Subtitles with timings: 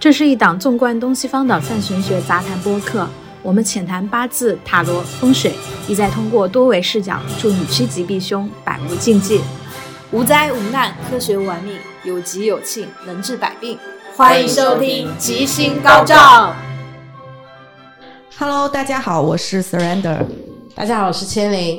[0.00, 3.06] 这是一档纵观东西方的泛玄学杂谈播客，
[3.42, 5.52] 我们浅谈八字、塔罗、风水，
[5.86, 9.42] 意在通过多维视角，助你趋吉避凶，百无禁忌。
[10.10, 13.78] 无灾无难，科学玩命，有吉有庆，能治百病。
[14.16, 16.16] 欢迎收听《吉星高照》。
[18.38, 20.24] Hello，大家好，我是 Surrender。
[20.74, 21.78] 大家好，我是千灵。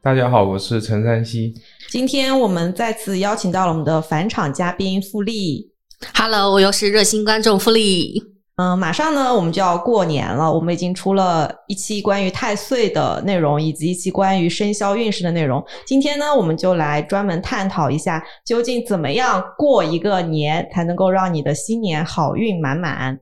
[0.00, 1.52] 大家好，我是陈山西。
[1.90, 5.73] 今天我们再次邀请到了我们的返场嘉宾傅丽。
[6.14, 8.22] Hello，我又是热心观众富丽。
[8.56, 10.52] 嗯，马上呢，我们就要过年了。
[10.52, 15.64] 我们已经出了一期关于太岁的内容，以及一期关于生肖运势的内容。
[15.84, 23.18] 今天呢，我们就来专门探讨一下，究竟怎么样过一个年才能够让你的新年好运满满。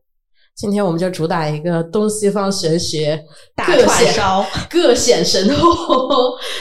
[0.54, 3.18] 今天我们就主打一个东西方玄学
[3.56, 5.56] 大串烧，各显神通，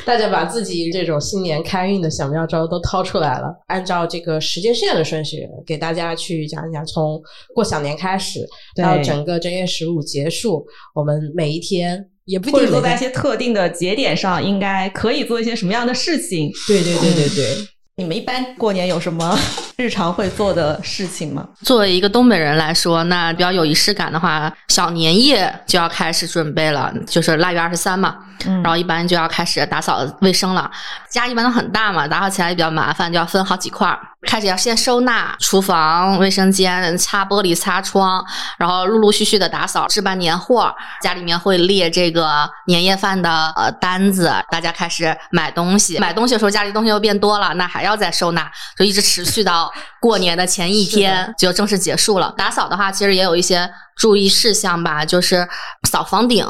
[0.05, 3.47] 大家把自己这种新年开运的小妙招都掏出来了。
[3.67, 7.21] 按照这个时间线的顺序，给大家去讲一讲，从
[7.53, 8.39] 过小年开始
[8.81, 16.49] 到整个正月十五结束，我们每一天也不一或者定每天说在一些特定的节点上，应该可以做一些什么样的事情？
[16.65, 17.67] 对对对对对。
[17.97, 19.37] 你们一般过年有什么
[19.77, 21.47] 日常会做的事情吗？
[21.61, 30.69] 作为一个东北人来说，那比较有仪式感的话，小年夜就要开始准备了，就是腊月二十三嘛，嗯然后一般就要开始打扫卫生了。
[31.09, 33.99] 家一般都很大嘛，打扫起来也比较麻烦，就要分好几块儿。
[34.27, 38.23] 开始要先收纳厨房、卫生间，擦玻璃、擦窗，
[38.59, 40.71] 然后陆陆续续的打扫，置办年货。
[41.01, 45.97] 家里面会列这个年夜饭的呃单子，大家开始买东西。
[45.97, 52.33] 买东西的时候，家里东西又变多了，那还要再收纳，就一直持续到过年的前一天就正式结束了。
[52.37, 55.47] 打扫的话，其实也有一些注意事项吧，就是
[55.89, 56.45] 扫房顶，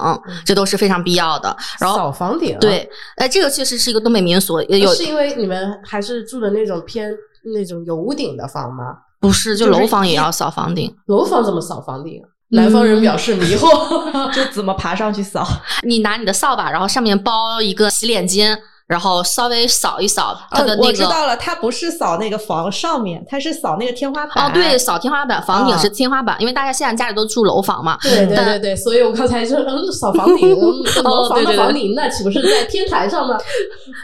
[0.45, 1.55] 这都是非常必要的。
[1.79, 7.11] 然后扫房顶，对，哎，这个确实是一个东北民俗，也有是因为你们还是住的那种偏
[7.53, 8.83] 那种有屋顶的房吗？
[9.19, 10.91] 不是就楼房也要扫房顶。
[11.05, 12.25] 楼房怎么扫房顶啊？
[12.53, 14.01] 南方人表示迷惑。
[14.33, 15.47] 就怎么爬上去扫？
[15.83, 18.57] 你拿你的扫把，然后上面包一个洗脸巾，
[18.91, 20.97] 然后稍微扫一扫它的哦我那个。
[20.97, 24.45] 知道了，它不是扫那个房上面，它是扫那个天花板。
[24.45, 27.97] 哦，对，扫天花板，房顶啊是天花板，因为大家现在家里都住楼房嘛。
[28.01, 33.37] 对对对对，所以我刚才就嗯，扫房顶， 嗯楼房的房顶，那岂不是在天台上吗？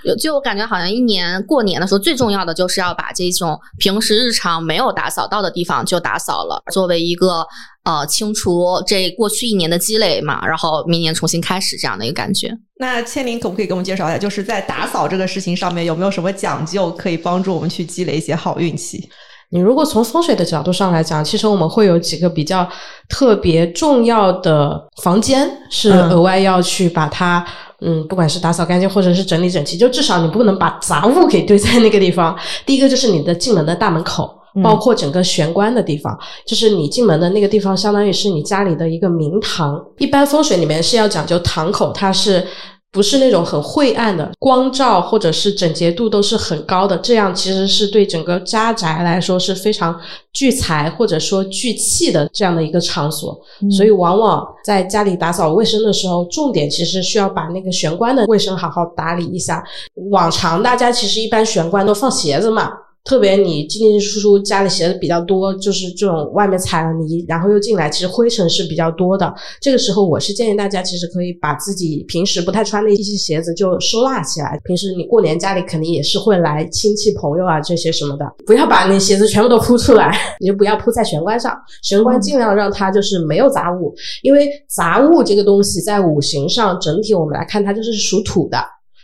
[0.06, 7.46] 有就我感觉好像一年过年的时候，最重要的就是要把这种平时日常没有打扫到的地方就打扫了，作为一个
[7.88, 12.52] 呃清除这过去一年的积累嘛，然后明年重新开始这样的一个感觉。
[12.80, 19.10] 那千灵可不可以给我们介绍一下，就是在打扫这个事情上面有没有什么讲究，可以帮助我们去积累一些好运气？
[19.50, 22.70] 你如果从风水的角度上来讲，其实我们会有几个比较
[23.08, 27.46] 特别重要的房间，是嗯额外要去把它。
[27.80, 32.36] 嗯，不管是打扫干净或者是整理整齐，就至少你不能把杂物给堆在那个地方。
[32.66, 39.84] 第一个就是你的进门的大门口，嗯包括整个玄关的地方，就是你进门的那个地方，相当于是你家里的一个明堂。
[39.98, 42.46] 一般风水里面是要讲究堂口，它是
[42.92, 50.00] 不是那种很晦暗的，光照或者是整洁度都是很高的，这样其实是对整个家宅来说是非常
[50.34, 53.40] 聚财或者说聚气的这样的一个场所。
[53.70, 59.64] 所以往往在家里打扫卫生的时候，重点其实需要把那个玄关的卫生好好打理一下。
[60.10, 62.72] 往常大家其实一般玄关都放鞋子嘛。
[63.08, 69.34] 特别你进进出出，家里鞋子比较多，就是这种外面踩了泥，然后又进来，其实灰尘是比较多的。
[69.62, 74.60] 这个时候，我是建议大家其实可以把自己平时不太穿的一些鞋子就收纳起来。
[74.66, 81.58] 平时你过年家里肯定也是会来亲戚朋友啊这些什么的，不要把那鞋子全部都铺出来，你就不要铺在玄关上。
[81.84, 88.58] 玄关尽量让它就是没有杂物，因为杂物这个东西在五行上整体我们来看，它就是属土的。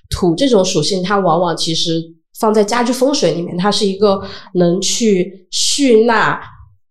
[0.09, 2.03] 土这种属性，它往往其实
[2.39, 4.21] 放在家居风水里面，它是一个
[4.55, 6.39] 能去蓄纳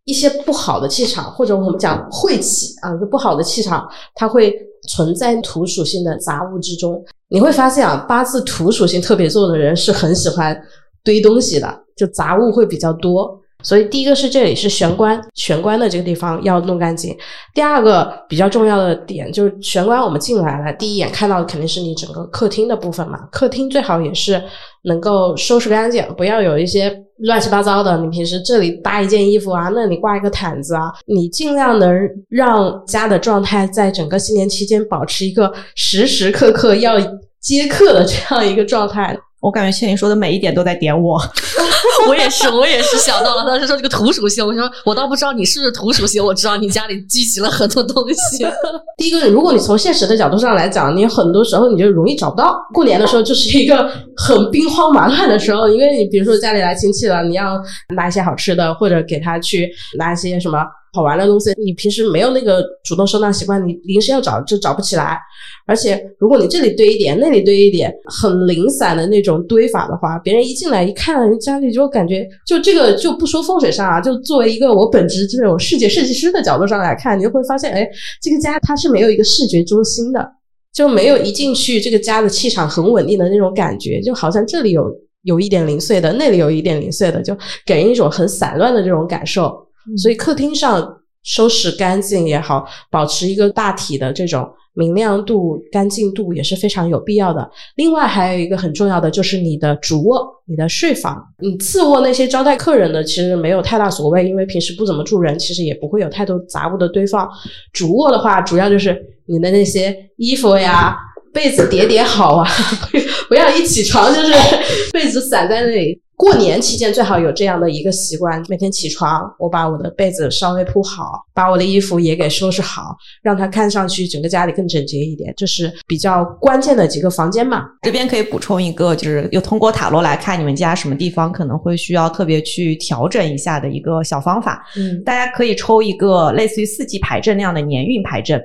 [0.04, 4.54] 一些不好的气场，或者我们讲晦气啊，就不好的气场，它会
[4.88, 7.04] 存在土属性的杂物之中。
[7.28, 10.56] 你会发现啊，八字土属性特别重的人是很喜欢
[11.04, 13.41] 堆东西的，就杂物会比较多。
[13.62, 17.16] 所以第一个是这里是玄关，玄关的这个地方要弄干净。
[17.54, 23.18] 第二个比较重要的点就是玄关，我们进来了，第一眼看到的肯定是你整个客厅的部分嘛。
[23.30, 24.42] 客厅最好也是
[24.84, 27.96] 能够收拾干净，不要有一些乱七八糟的。
[27.98, 31.94] 你平时这里搭一件衣服啊，那里挂一个毯子啊，你尽量能
[32.28, 36.94] 让家的状态在整个新年期间保持一个时时刻刻要
[37.40, 39.16] 接客的这样一个状态。
[39.42, 41.20] 我感觉千灵说的每一点都在点我。
[42.08, 48.46] 我也是，我也是想到了，当时说这个土属性，我说我倒不知道你是不是土属性，我知道你家里聚集了很多东西。
[48.96, 52.56] 第一个，如果你从现实的角度上来讲，你很多时候你就容易找不到。
[52.72, 57.60] 过年的时候就是一个很兵荒马乱的时候，因为你比如说家里来亲戚了，你要
[57.94, 60.58] 拿一些好吃的，或者给他去拿一些什么
[60.92, 65.18] 好玩的东西，你平时没有那个主动收纳习惯，你临时要找就找不起来。
[65.66, 77.88] 而且，如果你这里堆一点，那里堆一点，很零散的那种堆法的话，别人一进来一看，家里就感觉就这个就不说风水上啊，就作为一个我本职这种视觉设计师的角度上来看，你就会发现，哎，
[78.20, 80.28] 这个家它是没有一个视觉中心的，
[80.74, 84.84] 就没有一进去这个家的气场很稳定的那种感觉，就好像这里有。
[85.24, 87.32] 有一点零碎的，那里有一点零碎的，就
[87.64, 89.56] 给人一种很散乱的这种感受。
[89.96, 97.48] 所以客厅上收拾干净也好，保持一个大体的这种明亮度、干净度也是非常有必要的。
[97.76, 101.22] 另外还有一个很重要的就是你的主卧、你的睡房。
[101.40, 107.28] 你次卧那些招待客人的其实没有太大所谓，因为平时不怎么住人，其实也不会有太多杂物的堆放。
[107.72, 108.96] 主卧的话，主要就是
[109.26, 110.96] 你的那些衣服呀。
[111.32, 112.48] 被子叠叠好啊，
[113.28, 114.32] 不要一起床就是
[114.92, 116.00] 被子散在那里。
[116.14, 122.94] 过年期间最好有这样的一个习惯：每天起床，我把我的被子稍微铺好，把我的衣服也给收拾好，
[123.24, 125.34] 让它看上去整个家里更整洁一点。
[125.36, 127.64] 这是比较关键的几个房间嘛。
[127.82, 134.64] 这边可以补充一个，就是又通过塔罗来看你们家什么地方可能会需要特别去调整一下的一个小方法。
[134.76, 138.40] 嗯，大家可以抽一个类似于四季牌阵那样的年运牌阵。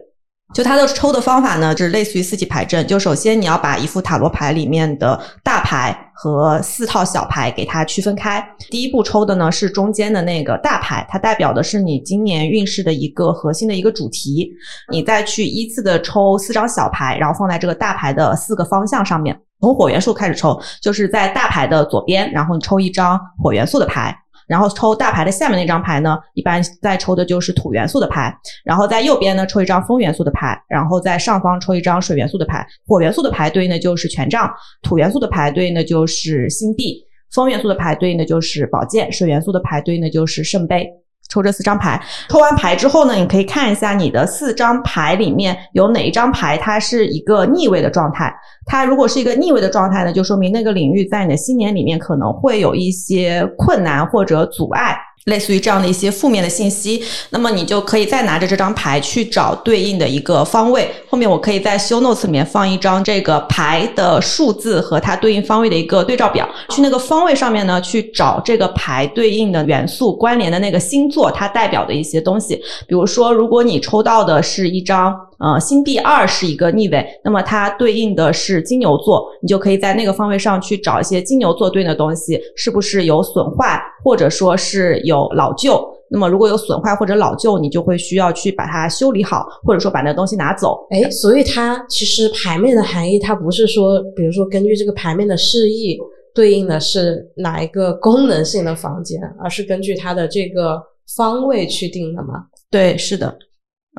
[0.54, 2.88] 就它的抽的方法呢，就是类似于四季牌阵。
[2.88, 8.44] 就首先你要把一副塔罗牌里面的大牌和四套小牌给它区分开。
[8.70, 14.50] 第一步抽的呢是中间的那个大牌，它代表的是你今年运势的一个核心的一个主题。
[14.90, 24.18] 你再去依次的抽四张小牌，然后放在这个大牌的四个方向上面，从火元素开始抽，就是在大牌的左边，然后你抽一张火元素的牌。
[24.48, 28.34] 然后抽大牌的下面那张牌呢，一般再抽的就是土元素的牌。
[28.64, 32.66] 然后在右边呢抽一张风元素的牌，然后在上方抽一张水元素的牌。
[32.88, 34.50] 火元素的牌对应的就是权杖，
[34.82, 37.04] 土元素的牌对应的就是星币，
[37.34, 40.88] 风元素的牌对应的就是宝剑，水元素的牌对应的就是圣杯。
[41.30, 48.34] 抽这四张牌，抽完牌之后呢，你可以看一下你的四张牌里面有哪一张牌它是一个逆位的状态。
[48.66, 54.98] 它如果是一个逆位的状态呢，就说明那个领域在你的新年里面可能会有一些困难或者阻碍。
[55.28, 60.90] 类似于这样的一些负面的信息，那么你就可以再拿着这张牌去找对应的一个方位。
[61.10, 72.56] 后面我可以在修 notes 里面放一张这个牌的数字和它对应方位的一个对照表，去那个方位上面呢去找这个牌对应的元素关联的那个星座，它代表的一些东西。
[72.88, 75.27] 比如说，如果你抽到的是一张。
[75.40, 85.88] 呃，星币二是一个逆位，那么它对应的是金牛座，你就可以在那个方位上去找一些金牛座对应的东西，是不是有损坏，或者说是有老旧？
[86.10, 90.88] 那么如果有损坏或者老旧，你就会需要去把它修理好，或者说把那东西拿走。
[90.90, 96.00] 哎，所以它其实牌面的含义，它不是说，比如说根据这个牌面的示意
[96.34, 100.82] 对应的是哪一个功能性的房间，而是根据它的这个
[101.16, 102.46] 方位去定的吗？
[102.72, 103.38] 对，是的。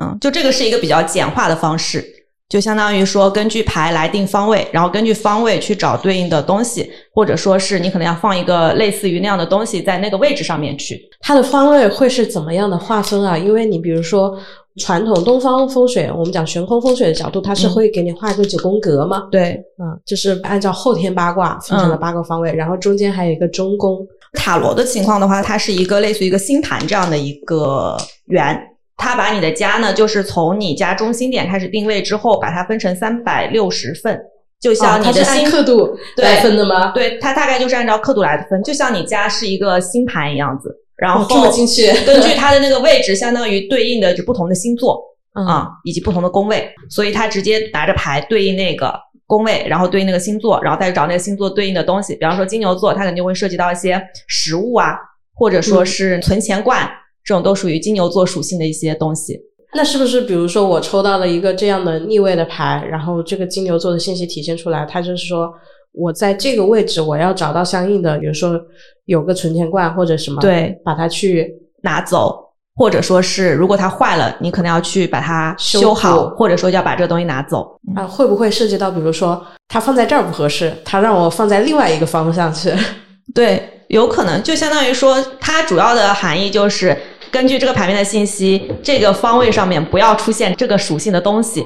[0.01, 2.03] 嗯，就这个是一个比较简化的方式，
[2.47, 10.99] 就相当于说根据牌来定方位，然后根据方位去找对应的东西，或者说是你可能要放一个类似于那样的东西在那个位置上面去。
[11.19, 13.37] 它的方位会是怎么样的划分啊？
[13.37, 14.37] 因为你比如说
[14.77, 19.27] 传统东方风水，我们讲悬空风水的角度，它是会给你画一个九宫格吗？
[19.29, 23.99] 对，嗯，就是按照后天八卦分成了八个方位，然后中间还有一个中宫。
[24.33, 27.97] 塔罗的情况的话，它是一个类似于一个星盘这样的一个
[28.27, 28.55] 圆。
[28.99, 34.19] 它把你的家呢，就是从你家中心点开始定位之后，把它分成三百六十份，
[34.59, 36.91] 就像你的星刻度来分的吗？
[36.91, 40.69] 对，它大概就是按照刻度来分，就像你家是一个星盘一样子。
[40.97, 45.01] 然后住进去， 根据它的那个位置，相当于对应的就不同的星座
[45.31, 48.93] 啊，以及不同的宫位，所以它直接拿着牌对应那个
[49.25, 52.13] 宫位，然后对应那个星座，然后再找那个星座对应的东西。
[52.15, 54.93] 比方说金牛座，它肯定会涉及到一些食物啊，
[55.33, 56.85] 或者说是存钱罐。
[57.29, 59.39] 这种都属于金牛座属性的一些东西。
[59.75, 65.47] 那是不是比如说我抽到了一个这样的逆位的牌，然后这个金牛座的信息体现出来，它就是说
[65.91, 68.59] 我在这个位置我要找到相应的，比如说
[69.05, 72.35] 有个存钱罐或者什么，对，把它去拿走，
[72.75, 77.79] 或者说是如果它坏了，你可能要去把它修好，或者说要把这个东西拿走。
[77.95, 82.73] 啊，会不会涉及到比如说它放在这儿不合适，它让我放在另外一个方向去？
[83.35, 86.97] 对，有可能就相当于说它主要的含义就是。
[87.31, 91.65] 根据这个牌面的信息，这个方位上面不要出现这个属性的东西。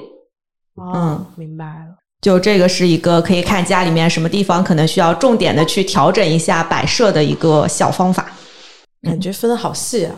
[0.95, 1.95] 嗯，明白了。
[2.21, 8.31] 就这个是一个可以看家里面什么地方可能需要重点的去调整一下摆设的一个小方法。
[9.01, 10.15] 感觉分的好细啊。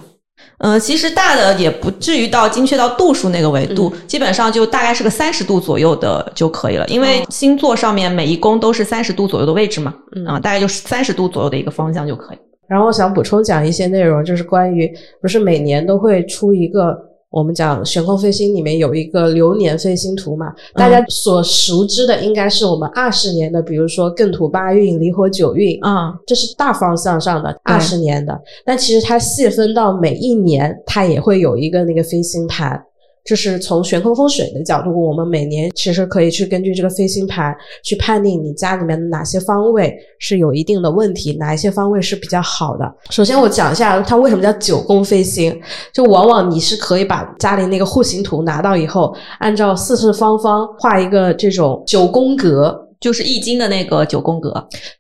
[0.60, 6.86] 嗯，其实大的也不至于到精确到度数那个维度，基本上就大概是个三十度左右的就可以了。
[6.88, 9.94] 因为星座上面每一宫都是三十度左右的位置嘛，
[10.28, 12.38] 啊，大概就是三十度左右的一个方向就可以。
[12.68, 14.92] 然后我想补充讲一些内容，就是关于
[15.22, 16.98] 不是每年都会出一个
[17.30, 28.40] 我们讲悬空飞星里面有一个流年飞星图嘛，大家所熟知的应该是我们二十年的，比如说艮土八运、离火九运，啊，这是大方向上的二十年的。
[28.66, 32.82] 但其实它细分到每一年，它也会有一个那个飞星盘。
[33.26, 37.54] 就是从悬空风水的角度，我们每年其实可以去根据这个飞星盘
[37.84, 42.86] 去判定你家里面的哪些方位是有一定的问题，哪一些方位是比较好的。
[43.10, 45.60] 首先我讲一下它为什么叫九宫飞星，
[45.92, 52.85] 就往往你是可以把家里那个户型图拿到以后，按照四四方方画一个这种九宫格。
[53.06, 54.52] 就是易经的那个九宫格，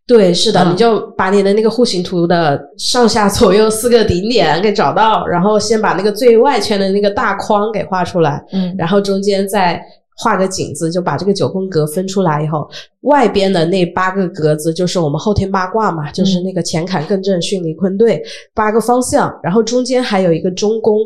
[0.05, 9.81] 对，是的，嗯你就把你的那个户型图的上下左右四个顶点给找到，然后先把那个最外圈的那个大框给画出来，嗯然后中间再
[10.17, 12.69] 画个井字，就把这个九宫格分出来以后，
[13.01, 18.21] 外边的那八个格子就是我们后天八卦嘛，就是那个乾坎艮震巽离坤兑
[18.53, 20.99] 八个方向，然后中间还有一个中宫。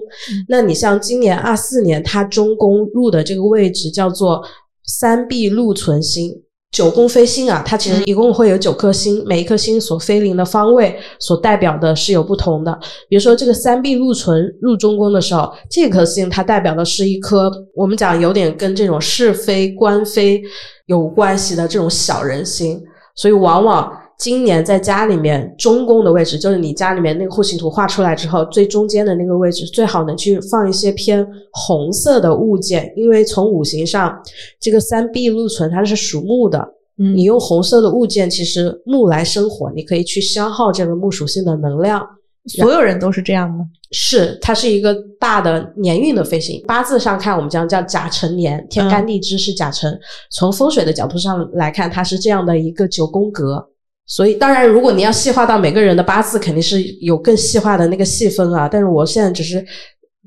[0.49, 4.43] 那你像今年二四年，它中宫入的这个位置叫做
[4.83, 6.43] 三碧禄存星。
[6.71, 12.79] 九宫飞星啊，它其实一共会有九颗星，每一颗星所飞临的方位所代表的是有不同的。
[13.09, 20.41] 比如说这个三碧禄存入中宫的时候，这颗星它代表的是一颗我们讲有点跟这种是非官非
[20.85, 22.79] 有关系的这种小人星，
[23.15, 34.21] 所以往往今年在家里面中宫的位置，就是你家里面那个户型图画出来之后，最中间的那个位置最好能去放一些偏红色的物件，因为从五行上，
[34.59, 36.59] 这个三碧禄存它是属木的，
[36.97, 42.05] 嗯你用红色的物件，其实木来生火，你可以去消耗这个木属性的能量。
[42.45, 43.65] 所有人都是这样吗？
[43.91, 46.61] 是，它是一个大的年运的飞行。
[46.67, 49.97] 八字上看，我们讲叫甲辰年，天干地支是甲辰。
[50.29, 53.69] 从风水的角度上来看，它是这样的一个九宫格。
[54.09, 58.67] 所以，当然，如果你要细化到每个人的八字，肯定是有更细化的那个细分啊。
[58.67, 59.63] 但是我现在只是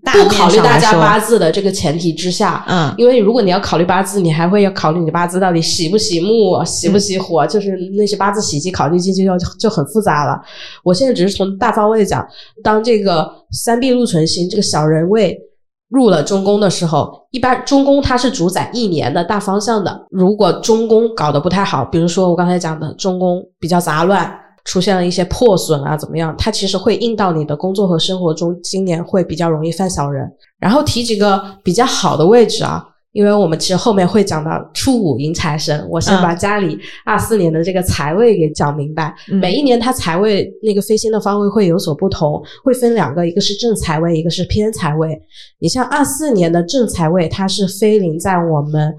[0.05, 10.41] 大不考虑大家八字的这个前提之下，嗯因为如果你要考虑八字，你还会要考虑你的八字到底喜不喜木、喜不喜火，就是那些八字喜忌考虑进去就就很复杂了。
[10.85, 12.25] 我现在只是从大方位讲，
[12.63, 15.37] 当这个三碧禄存星这个小人位
[15.93, 20.07] 入了中宫的时候，一般中宫它是主宰一年的大方向的。
[20.11, 24.39] 如果中宫搞得不太好，比如说我刚才讲的中宫比较杂乱。
[24.65, 26.33] 出现了一些破损啊，怎么样？
[26.39, 30.25] 它其实会印到你的工作和生活中，今年会比较容易犯小人。
[30.61, 32.81] 然后提几个比较好的位置啊，
[33.13, 39.15] 因为我们其实后面会讲到初五迎财神，我先嗯把家里二四年的这个财位给讲明白。
[39.31, 45.21] 嗯每一年它财位那个飞星的方位会有所不同，会分两个，一个是正财位，一个是偏财位。
[45.59, 48.95] 你像二四年的正财位，它是飞临在我们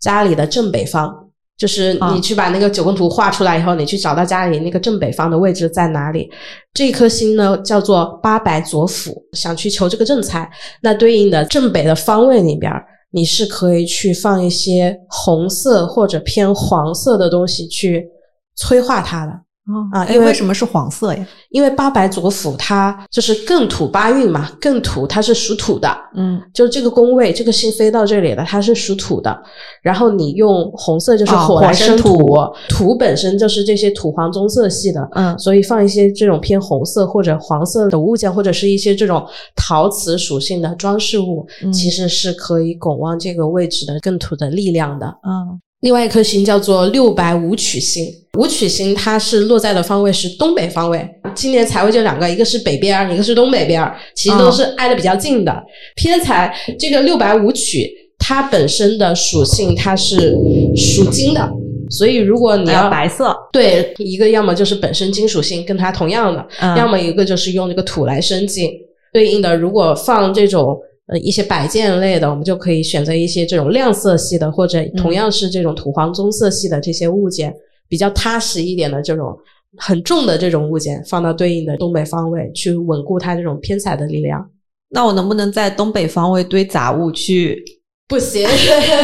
[0.00, 1.24] 家里的正北方。
[1.58, 6.30] 就是啊你去把那个九宫图画出来以后，你去找到家里那个正北方的位置在哪里。
[6.74, 10.46] 这颗星呢叫做八白左辅，想去求这个正财，
[10.82, 18.08] 那对应的正北的方位里边儿，你是可以去放一些红色或者偏黄色的东西去
[18.54, 19.45] 催化它的。
[19.92, 21.26] 啊哎因为为什么是黄色呀？
[21.50, 29.36] 因为八白左辅它就是艮土八运嘛，艮土它是属土的，嗯就这个宫位，这个星飞到这里了，它是属土的。
[29.82, 32.36] 然后你用红色就是哦火生生土，土
[32.68, 45.06] 土本身就是这些土黄棕色系的，嗯所以放一些这种偏红色或者黄色的物件，或者是一些这种陶瓷属性的装饰物，嗯其实是可以拱旺这个位置的艮土的力量的。
[45.26, 51.08] 嗯另外一颗星叫做六白五曲星，五曲星它是落在的方位是东北方位。
[51.32, 55.62] 今年财位就两个，一个是北边儿，一个是东北边儿，其实都是挨得比较近的。
[55.94, 57.88] 偏财这个六白五曲，
[58.18, 60.36] 它本身的属性它是
[60.74, 61.48] 属金的，
[61.88, 68.68] 所以如果你要要白色，对一个，要么就是本身金属性跟它同样的，嗯要么一个就是用这个土来生金。
[69.12, 70.76] 对应的，如果放这种
[71.06, 77.54] 呃一些摆件类的，我们就可以选择一些这种亮色系的，或者同样是这种土黄棕色系的这些物件，
[77.88, 79.36] 比较踏实一点的这种
[79.76, 84.44] 很重的这种物件，放到对应的东北方位去稳固它这种偏财的力量。
[84.88, 87.62] 那我能不能在东北方位堆杂物去？
[88.08, 88.48] 不行，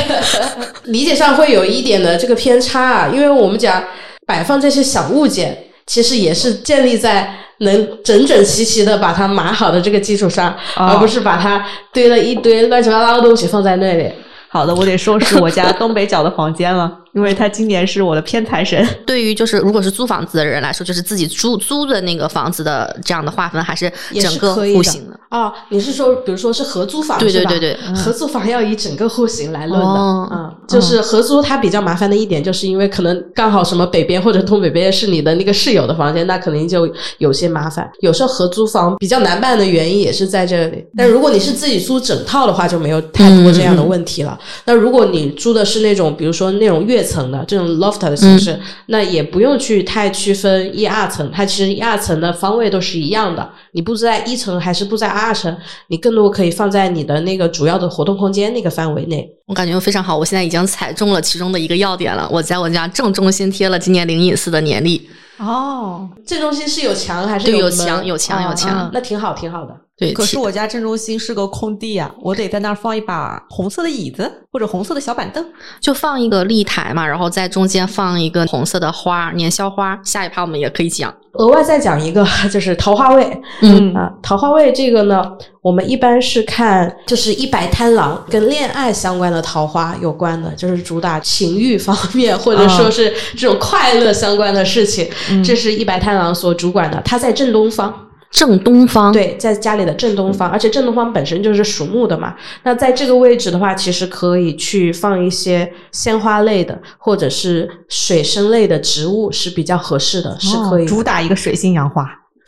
[0.86, 3.84] 理解上会有一点的这个偏差啊，因为我们讲
[4.28, 7.28] 摆放这些小物件，其实也是建立在
[7.62, 14.12] 能整整齐齐的把它码好的这个基础上，哦而不是把它堆了一堆乱七八糟的东西放在那里。
[14.48, 18.86] 好的，我得收拾我家东北角的房间了，因为他今年是我的偏财神。
[19.06, 25.18] 对于就是如果是租房子的人来说，就是自己租租的那个房子的这样的划分，还是也整个户型的。
[25.30, 27.32] 哦，你是说，比如说是合租房对？
[27.32, 30.54] 对对对合租房要以整个户型来论的，哦嗯。
[30.68, 37.90] 就是合租它比较麻烦的一点，就是因为可能刚好什么北边或者东北边是你的那个室友的房间，那肯定就有些麻烦。
[38.00, 40.84] 有时候合租房比较难办的原因也是在这里。
[40.96, 44.38] 但如果你是自己租整套的话，就没有太多这样的问题了。
[44.66, 53.50] 那如果你租的是那种，比如说那种跃层的这种 loft 的形式，那也不用去太区分一二层，它其实一二层的方位都是一样的。
[53.72, 55.54] 你布置在一层还是布在二层，
[55.88, 59.28] 你更多可以放在你的那个主要的活动空间那个范围内。
[59.46, 62.28] 我感觉非常好，我现在已经踩中了其中的一个要点了。
[62.30, 65.10] 我在我家正中心贴了今年灵隐寺的年历。
[65.38, 68.90] 哦，正中心是有墙还是对，有门墙，有墙，有墙。
[68.94, 69.74] 那挺好，挺好的。
[69.98, 75.44] 对，可是我家正中心是个空地啊，我得在那儿放一把红色的椅子或者红色的小板凳。
[75.80, 80.00] 就放一个立台嘛，然后在中间放一个红色的花，年宵花。
[80.02, 81.14] 下一趴我们也可以讲。
[81.34, 83.40] 额外再讲一个，就是桃花位。
[83.60, 85.22] 嗯啊，桃花位这个呢，
[85.60, 95.08] 我们一般是看就是一白贪狼跟恋爱相关的桃花有关的，就是主打情欲方面或者说是这种快乐相关的事情，
[95.44, 97.00] 这是一白贪狼所主管的。
[97.04, 97.94] 它在正东方，
[98.32, 102.34] 正东方，，对，在家里的正东方，而且正东方本身就是属木的嘛。
[102.64, 112.04] 那在这个位置的话，其实可以去放一些鲜花类的或者是水生类的植物是比较合适的，是可以主打一个水性杨花。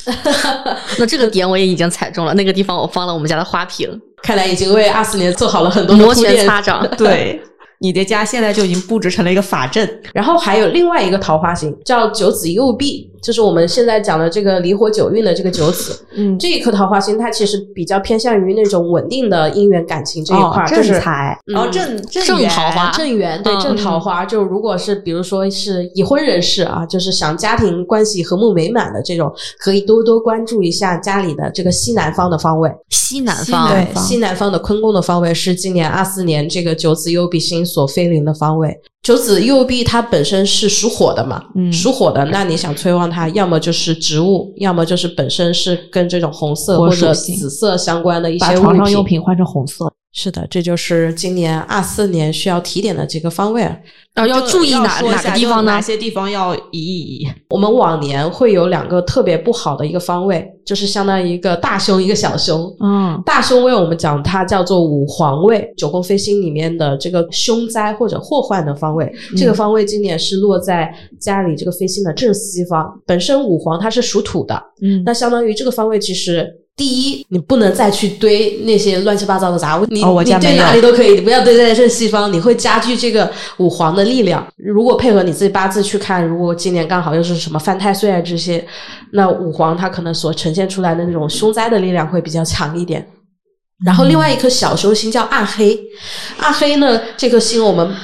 [0.98, 2.34] 那这个点我也已经踩中了。
[2.34, 3.88] 那个地方我放了我们家的花瓶，
[4.22, 6.46] 看来已经为二四年做好了很多摩拳。
[6.46, 6.86] 擦掌。
[6.98, 7.40] 对，
[7.80, 10.02] 你的家现在就已经布置成了一个法阵。
[10.12, 15.98] 然后还有另外一个桃花型叫九子右弼，就是我们现在讲的这个离火九运的这个九子。
[16.14, 32.70] 嗯，这一颗桃花星，它其实比较偏向于那种稳定的姻缘感情这一块正财，嗯然后正正桃花正缘对嗯正桃花，就如果是比如说是已婚人士啊，就是想家庭关系和睦美满的这种，可以多多关注一下家里的这个西南方的方位。
[32.90, 38.78] 西南方，西南对，西南方的坤宫的方位是今年二四年这个九子右弼星所飞临的方位。
[39.04, 49.04] 九子右臂它本身是属火的嘛，嗯属火的，那你想催旺它，要么就是植物，要么就是本身是跟这种红色或者紫色相关的一些物品床上用。
[49.04, 49.92] 品换成红色。
[50.16, 53.62] 是的，这就是今年二四年需要提点的几个方位。
[54.14, 55.80] 然后要注意哪哪说一下个地方呢哪？
[55.80, 57.28] 些地方要移一移？
[57.50, 62.72] 我们往年会有两个特别不好的一个方位，就是相当于一个大凶一个小凶。
[62.78, 69.12] 嗯，大凶位我们讲它叫做五黄位，九宫飞星里面的这个凶灾或者祸患的方位。
[69.36, 72.88] 这个方位今年是落在家里这个飞星的正西方。
[73.04, 76.60] 本身五黄它是属土的，嗯那相当于这个方位其实。
[76.76, 84.44] 第一，你不能再去堆那些乱七八糟的杂物，你、哦我家你堆哪里都可以，你不要堆在正西方，你会加剧这个五黄的力量。
[84.56, 88.66] 如果配合你自己八字去看，如果今年刚好又是什么犯太岁啊这些，
[89.12, 93.06] 那五黄它可能所呈现出来的那种凶灾的力量会比较强一点。
[93.84, 95.78] 然后另外一颗小凶星叫暗黑，
[96.38, 97.94] 暗黑呢这颗星我们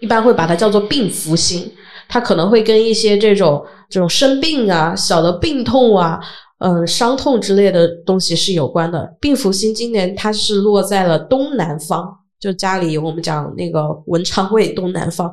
[0.00, 1.70] 一般会把它叫做病符星，
[2.08, 6.18] 它可能会跟一些这种这种生病啊、小的病痛啊、
[6.58, 9.08] 嗯、伤痛之类的东西是有关的。
[9.20, 12.08] 病符星今年它是落在了东南方，
[12.40, 15.32] 就家里我们讲那个文昌位东南方，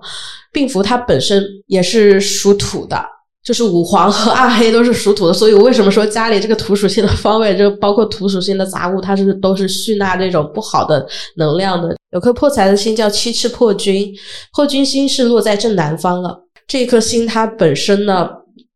[0.51, 3.03] 病符它本身也是属土的。
[3.43, 11.05] 就是五黄和暗黑都是属土的，所以我为什么说家里这个土属性的方位，就包括土属性的杂物，它是都是蓄纳这种不好的
[11.37, 11.95] 能量的。
[12.09, 14.11] 有颗破财的星叫七赤破军，
[14.51, 16.35] 破军星是落在正南方了。
[16.67, 18.27] 这颗星它本身呢，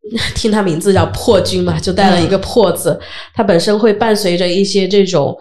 [0.33, 2.99] 听它名字叫破军嘛，就带了一个破字，
[3.33, 5.35] 它本身会伴随着一些这种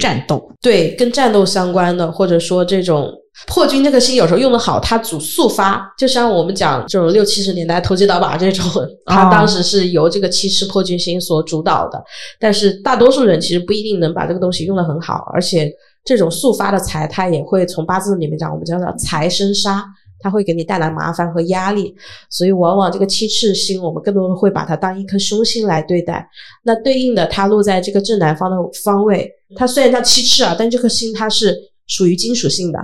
[0.00, 0.50] 战斗。
[0.60, 3.10] 对，跟战斗相关的，或者说这种
[3.46, 8.66] 破军这个星有时候用的好，它主速发，就像我们讲这种六七十年代投机倒把这种，
[9.06, 12.02] 它当时是由这个七赤破军星所主导的。
[12.38, 15.70] 但是大多数人其实不一定能把这个东西用的很好，而且
[16.04, 19.82] 这种速发的财，它也会从八字里面讲，我们叫做财生杀。
[20.20, 21.94] 它会给你带来麻烦和压力，
[22.28, 26.28] 所以往往这个七赤星，我们更多的会把它当一颗凶星来对待。
[26.64, 31.56] 那对应的，它落在这个正南方的方位，它虽然叫七赤啊，但这颗星它是
[31.86, 32.78] 属于金属性的。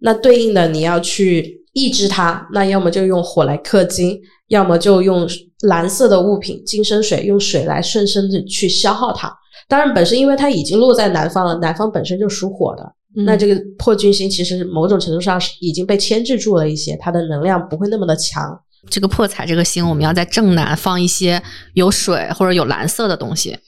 [0.00, 5.26] 那对应的，你要去抑制它，那要么就用火来克金，要么就用
[5.62, 9.32] 蓝色的物品金生水，用水来顺生的去消耗它。
[9.68, 12.92] 当然，本身因为它已经落在南方了，南方本身就属火的，
[13.24, 18.60] 那这个破军星其实某种程度上是已经被牵制住了一些，它的能量不会那么的强。
[18.90, 21.42] 这个破财这个星，我们要在正南放一些
[21.74, 23.58] 有水或者有蓝色的东西。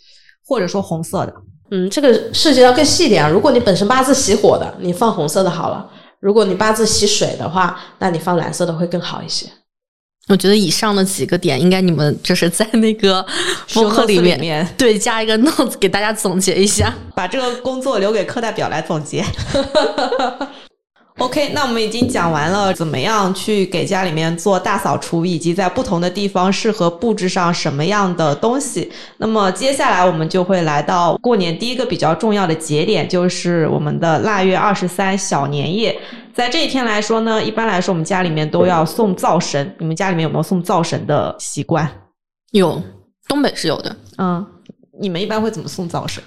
[0.47, 1.35] 或者说红色的，
[1.71, 3.29] 嗯，这个涉及到更细一点啊。
[3.29, 9.47] 如果你本身八字喜火的，你放红色的好了；如果你八字喜水的话，那你放蓝色的会更好一些。
[10.29, 13.25] 我觉得以上的几个点，应该你们就是在那个
[13.73, 16.95] 博客里面对加一个 notes 给大家总结一下。
[17.15, 19.25] 把这个工作留给课代表来总结。
[21.19, 28.91] OK，那我们已经讲完了怎么样去给家里面做大扫除，以及在不同的地方适合布置上什么样的东西。
[29.17, 35.99] 那么接下来我们就会来到过年第一个比较重要的节点，就是我们的腊月二十三小年夜。
[36.33, 39.75] 在这一天来说呢，一般来说我们家里面都要送灶神。
[39.81, 41.91] 你们家里面有没有送灶神的习惯？
[42.53, 42.81] 有，
[43.27, 43.97] 东北是有的。
[44.19, 44.47] 嗯，
[45.01, 46.23] 你们一般会怎么送灶神？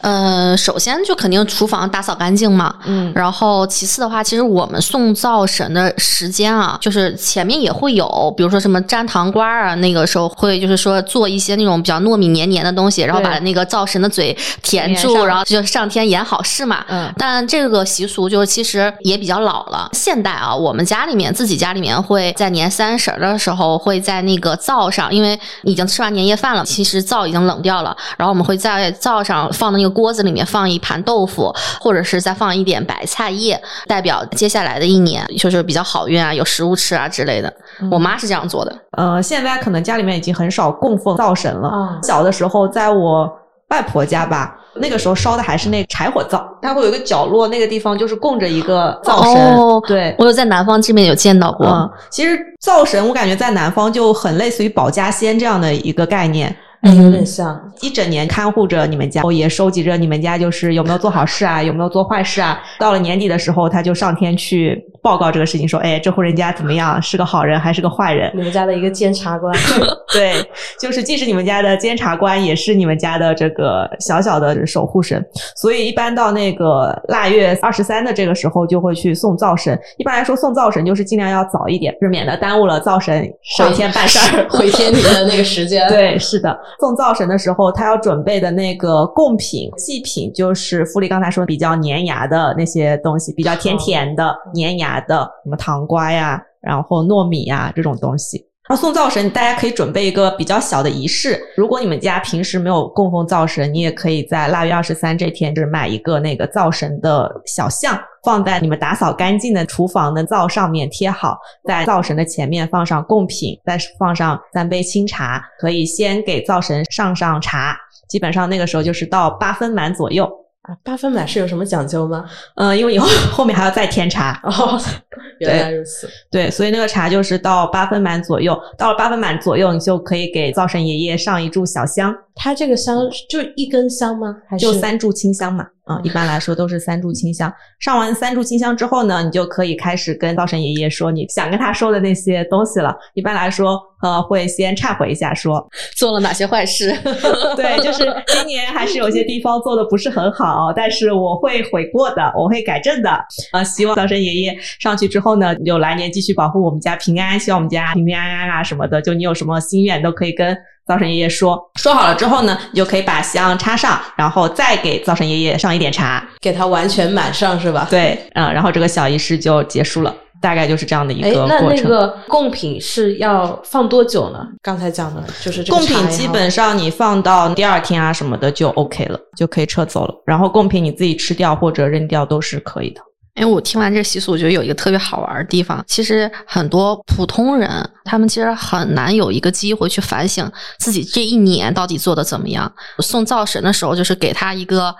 [0.00, 16.84] 呃，首先就肯定厨房打扫干净嘛，嗯然后其次的话，其实我们送灶神的时间啊，就是前面也会有，比如说什么粘糖瓜啊，那个时候会就是说做一些那种比较糯米黏黏的东西，然后把那个灶神的嘴填住，然后就上天演好事嘛。
[16.88, 19.90] 嗯但这个习俗就是其实也比较老了。
[19.92, 37.52] 现代啊，我们家里面自己家里面会在年三十儿的时候会在那个灶上，因为已经吃完年夜饭了，其实灶已经冷掉了，然后我们会在灶上放那个锅子里面放一盘豆腐，或者是再放一点白菜叶，代表接下来的一年就是比较好运啊，有食物吃啊之类的。
[37.90, 38.76] 我妈是这样做的。
[38.92, 41.68] 呃，现在可能家里面已经很少供奉灶神了。
[41.68, 43.30] 啊小的时候，在我
[43.68, 49.54] 外婆家吧，那个时候烧的还是那柴火灶，它会有一个角落，那个地方就是供着一个灶神。
[49.54, 51.66] 哦对，我有在南方这边有见到过。
[51.66, 56.54] 嗯，其实灶神我感觉在南方就很类似于保家仙这样的一个概念。
[56.82, 57.60] 哎，有点像。
[57.82, 62.58] 一整年看护着你们家，也收集着你们家就是有没有做好事啊，有没有做坏事啊。
[62.78, 67.00] 到了年底的时候，他就上天去报告这个事情，说：“哎，这户人家怎么样？
[67.02, 69.54] 是个好人还是个坏人？”你们家的一个监察官，
[70.12, 70.32] 对，
[70.78, 75.24] 就是既是你们家的监察官，也是你们家的这个小小的守护神。
[75.56, 79.78] 所以一般到那个腊月二十三的这个时候，就会去送灶神。
[79.96, 84.46] 一般来说，送灶神就是尽量要早一点，是免得耽误了灶神上天办事儿。
[84.50, 85.86] 回天庭的那个时间。
[85.88, 98.46] 对，是的，送灶神的时候，他要准备的那个贡品、祭品，就是傅丽刚才说比较粘牙的那些东西，比较甜甜的、粘牙的，什么糖瓜呀，然后糯米呀这种东西。
[98.68, 101.40] 然后送灶神，大家可以准备一个比较小的仪式。
[101.56, 117.76] 如果你们家平时没有供奉灶神，你也可以在腊月二十三这天，就是买一个那个灶神的小像，放在你们打扫干净的厨房的灶上面贴好，在灶神的前面放上贡品，再放上三杯清茶，可以先给灶神上上茶。
[118.08, 120.30] 基本上那个时候就是到八分满左右，
[120.62, 122.24] 啊，八分满是有什么讲究吗？
[122.56, 124.78] 嗯、因为以后后面还要再添茶，哦，
[125.40, 126.06] 原来如此。
[126.30, 134.36] 对，所以那个茶就是到八分满左右，到了八分满左右，你就可以给灶神爷爷上一炷小香，它这个香就一根香吗？
[134.48, 137.52] 还是就三炷清香嘛，啊、一般来说都是三炷清香。
[137.80, 142.96] 上完三炷清香之后呢，你就可以开始跟灶神爷爷说你想跟他说的那些东西了。
[143.14, 146.96] 一般来说，呃，会先忏悔一下说， 做了哪些坏事？
[147.56, 153.10] 对，就是今年还是有些地方做的不是很好，但是我会悔过的，我会改正的。
[153.52, 159.02] 呃，希望灶神爷爷上去之后呢，你就来年继续保护我们家平安，希望我们家平平安安啊什么的。
[159.02, 160.56] 就你有什么心愿都可以跟
[160.90, 161.56] 灶神爷爷说。
[161.76, 166.26] 说好了之后呢，你就可以把香插上，然后再给灶神爷爷上一点茶。
[166.40, 167.86] 给它完全满上是吧？。
[167.88, 171.60] 对，嗯，然后这个小仪式就结束了，大概就是这样的一哎个，过程。
[171.60, 174.44] 那那个贡品是要放多久呢？
[174.62, 180.14] 刚才讲的就是这个贡品基本上你放到第二天啊什么的就 OK 了，就可以撤走了。
[180.26, 183.00] 然后贡品你自己吃掉或者扔掉都是可以的。
[183.40, 185.82] 哎，我听完这习俗，我觉得有一个特别好玩的地方。
[185.86, 187.70] 其实很多普通人，
[188.04, 190.46] 他们其实很难有一个机会去反省
[190.78, 192.70] 自己这一年到底做的怎么样。
[192.98, 194.94] 送灶神的时候，就是给他一个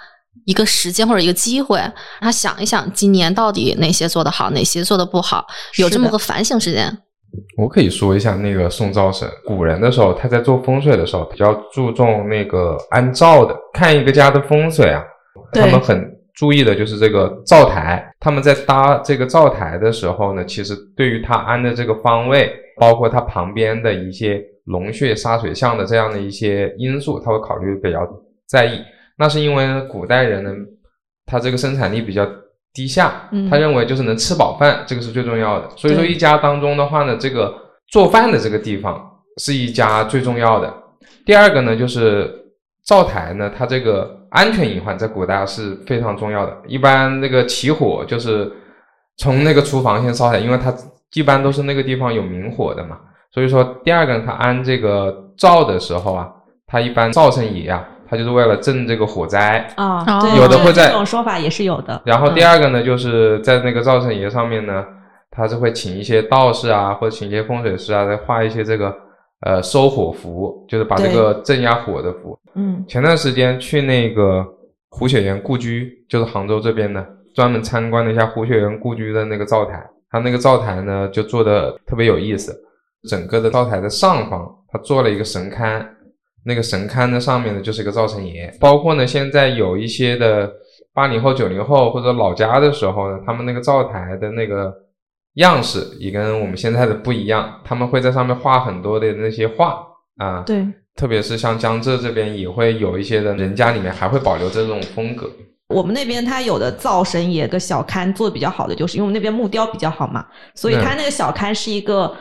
[0.47, 6.97] 一个时间或者一个机会，让他想一想今年到底哪些做得好，哪些做得不好，有这么个反省时间。
[7.59, 9.29] 我可以说一下那个送灶神。
[9.47, 15.03] 古人的时候，他在做风水的时候比较注重那个安灶的，看一个家的风水啊，
[15.53, 15.97] 他们很
[16.41, 18.03] 注意的就是这个灶台。
[18.19, 28.09] 他们在搭这个灶台的时候呢，其实对于它安的这个方位，包括它旁边的一些龙穴沙水巷的这样的一些因素，他会考虑比较
[28.49, 28.81] 在意。
[29.19, 30.51] 那是因为，古代人呢，
[31.27, 32.27] 他这个生产力比较
[32.73, 35.69] 低下，嗯他认为就是能吃饱饭，这个是最重要的。
[35.77, 37.55] 所以说，一家当中的话呢，这个
[37.89, 38.99] 做饭的这个地方
[39.37, 40.73] 是一家最重要的。
[41.27, 42.33] 第二个呢，就是
[42.91, 46.53] 灶台呢，它这个安全隐患在古代是非常重要的。
[46.67, 48.51] 一般那个起火就是
[49.17, 50.75] 从那个厨房先烧起来，因为它
[51.15, 52.99] 一般都是那个地方有明火的嘛。
[53.31, 56.29] 所以说，第二个呢，它安这个灶的时候啊，
[56.67, 59.65] 它一般灶神爷啊，他就是为了镇这个火灾。
[59.77, 60.05] 啊
[60.37, 62.03] 有的会在这种说法也是有的。
[62.05, 64.85] 然后第嗯二个呢，就是在那个灶神爷上面呢，
[65.31, 68.93] 他是会请一些道士啊，或者请一些风水师啊，来画一些这个
[69.41, 72.39] 呃收火符，就是把这个镇压火的符。
[72.55, 72.85] 嗯。
[72.87, 74.47] 前段时间去那个
[74.91, 82.55] 胡雪岩故居，就是杭州这边的，专门参观了一下胡雪岩故居的那个灶台，他那个灶台呢就做的特别有意思，
[83.09, 85.87] 整个的灶台的上方他做了一个神龛，
[86.45, 90.51] 那个神龛的上面呢就是一个灶神爷，包括呢现在有一些的
[90.93, 94.75] 八零后、九零后或者老家的时候呢，他们那个灶台的那个
[95.35, 99.81] 样式也跟我们现在的不一样，他们会在上面画很多的那些画
[100.17, 100.67] 啊，对，
[100.97, 105.31] 特别是像江浙这边也会有一些的人家里面还会保留这种风格。
[105.69, 112.13] 我们那边它有的灶神爷的小龛做的比较好的，就是因为我们那边木雕比较好嘛，所以它那个小龛是一个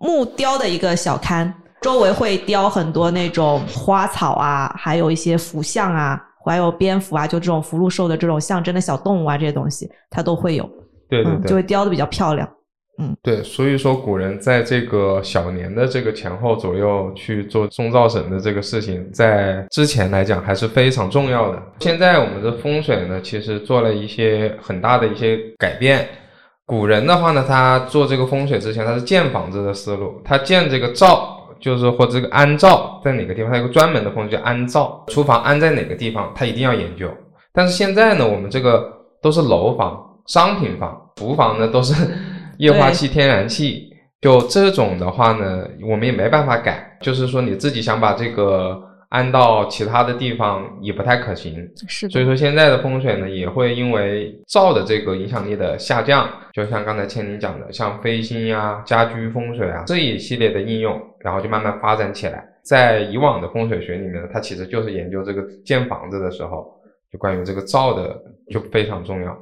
[0.00, 10.68] 木雕的一个小龛，周围会雕很多那种花草啊，还有一些福像啊，还有蝙蝠啊，就这种福禄寿的这种象征的小动物啊，这些东西它都会有，
[11.10, 12.48] 嗯，对对对，就会雕的比较漂亮。
[12.98, 21.62] 嗯对，所以说古人在这个小年的这个前后左右去做送灶神的这个事情，在之前来讲还是非常重要的。
[21.78, 26.06] 现在我们的风水呢，其实做了一些很大的一些改变。
[26.66, 37.08] 古人的话呢，他做这个风水之前，他是建房子的思路，他建这个灶，就是或这个安灶在哪个地方，他有个专门的风水叫安灶，厨房安在哪个地方，他一定要研究。
[37.52, 38.92] 但是现在呢，我们这个
[39.22, 41.94] 都是楼房、商品房、厨房呢都是。
[42.60, 43.88] 液化气、天然气，
[44.20, 46.94] 就这种的话呢，我们也没办法改。
[47.00, 51.66] 就是说，你自己想把这个安到其他的地方，也不太可行。
[51.88, 62.44] 是，所以说，现在的风水呢，也会因为灶的这个影响力的下降，就像刚才千宁讲的，像飞星呀、家居风水啊这一系列的应用，然后就慢慢发展起来。
[62.62, 66.70] 在以往的风水学里面，它其实就是研究这个建房子的时候，
[67.10, 68.14] 就关于这个灶的
[68.50, 69.34] 就非常重要。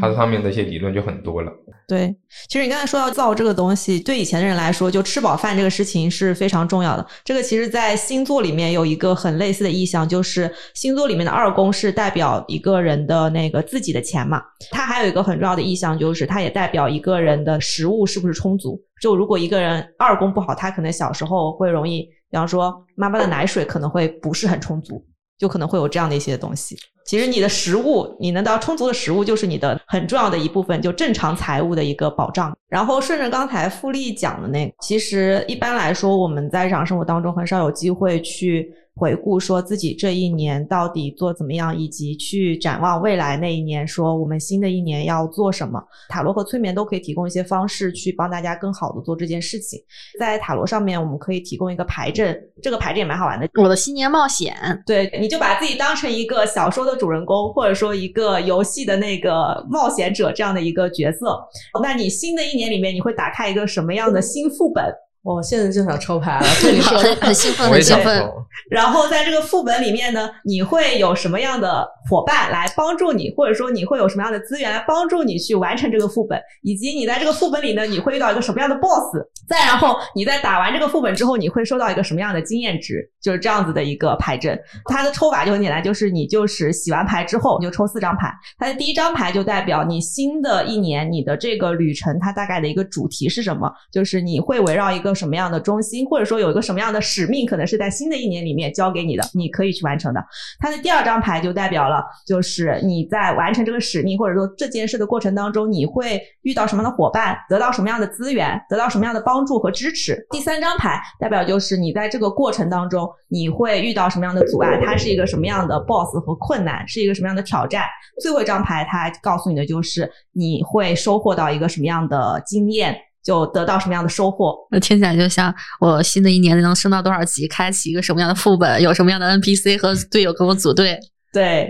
[0.00, 1.52] 它上面的一些理论就很多了。
[1.86, 2.12] 对，
[2.48, 7.06] 其实你刚才说到造这个东西，对以前的人来说，就吃饱饭这个事情是非常重要的。
[7.24, 14.42] 这个其实，在星座里面有一个很类似的意象，就是星座里面的二宫是代表一个人的那个自己的钱嘛。
[14.72, 18.82] 它还有一个很重要的意象，就是它也代表一个人的食物是不是充足。
[19.00, 25.04] 就如果一个人二宫不好，他可能小时候会容易，比方说妈妈的奶水可能会不是很充足，
[25.38, 26.76] 就可能会有这样的一些东西。
[27.06, 32.54] 其实你的食物，你能到充足的食物，就是你的很重要的一部分，就正常财务的一个保障。
[32.68, 38.70] 然后顺着刚才富丽讲的那，其实一般来说，我们在日常生活当中很少有机会去。
[38.96, 45.78] 回顾说自己这一年到底做怎么样，以及去展望未来那一年，说我们新的一年要做什么。
[46.08, 49.78] 塔罗和催眠都可以提供一些方式去帮大家更好的做这件事情。
[50.18, 53.46] 在塔罗上面，我们可以提供一个牌阵，这个牌阵也蛮好玩的。
[53.62, 54.56] 我的新年冒险，
[54.86, 61.38] 对，你就把自己当成一个小说的主人公，或者说一个游戏的那个冒险者这样的一个角色。
[61.82, 64.84] 那你新的一年里面，你会打开一个什么样的新副本？
[65.34, 68.24] 我现在就想抽牌了，对你说很 很兴奋，很兴奋。
[68.70, 79.26] 然后在这个副本里面呢，你会有什么样的伙伴来帮助你，或者说你会有什么样的资源来帮助你去完成这个副本，以及你在这个副本里呢，你会遇到一个什么样的 BOSS？
[79.48, 83.08] 再然后你在打完这个副本之后，你会收到一个什么样的经验值？
[83.20, 84.58] 就是这样子的一个牌阵。
[84.86, 88.32] 它的抽法就很简单，就是你就是洗完牌之后，你就抽四张牌。
[88.58, 93.70] 它的第一张牌就代表你新的一年你的这个旅程，它大概的一个主题是什么？
[93.92, 100.24] 就是你会围绕一个什么样的中心，或者说有一个什么样的使命，可能是在新的一年里面交给你的，你可以去完成的。
[100.60, 110.24] 它的第二张牌就代表了，就是你在完成这个使命或者说这件事的过程当中，你会遇到什么样的伙伴，得到什么样的资源，得到什么样的帮助和支持。
[110.30, 117.84] 第三张牌代表就是你在这个过程当中，你会遇到什么样的阻碍，它是一个什么样的 BOSS 和困难，是一个什么样的挑战。
[118.20, 122.96] 最后一张牌它告诉你的就是你会收获到一个什么样的经验。
[123.26, 124.54] 就得到什么样的收获？
[124.70, 130.96] 那听起来就像我新的一年能升到多少级，开启一个什么样的副本，有什么样的 NPC 和队友跟我组队。
[131.32, 131.68] 对，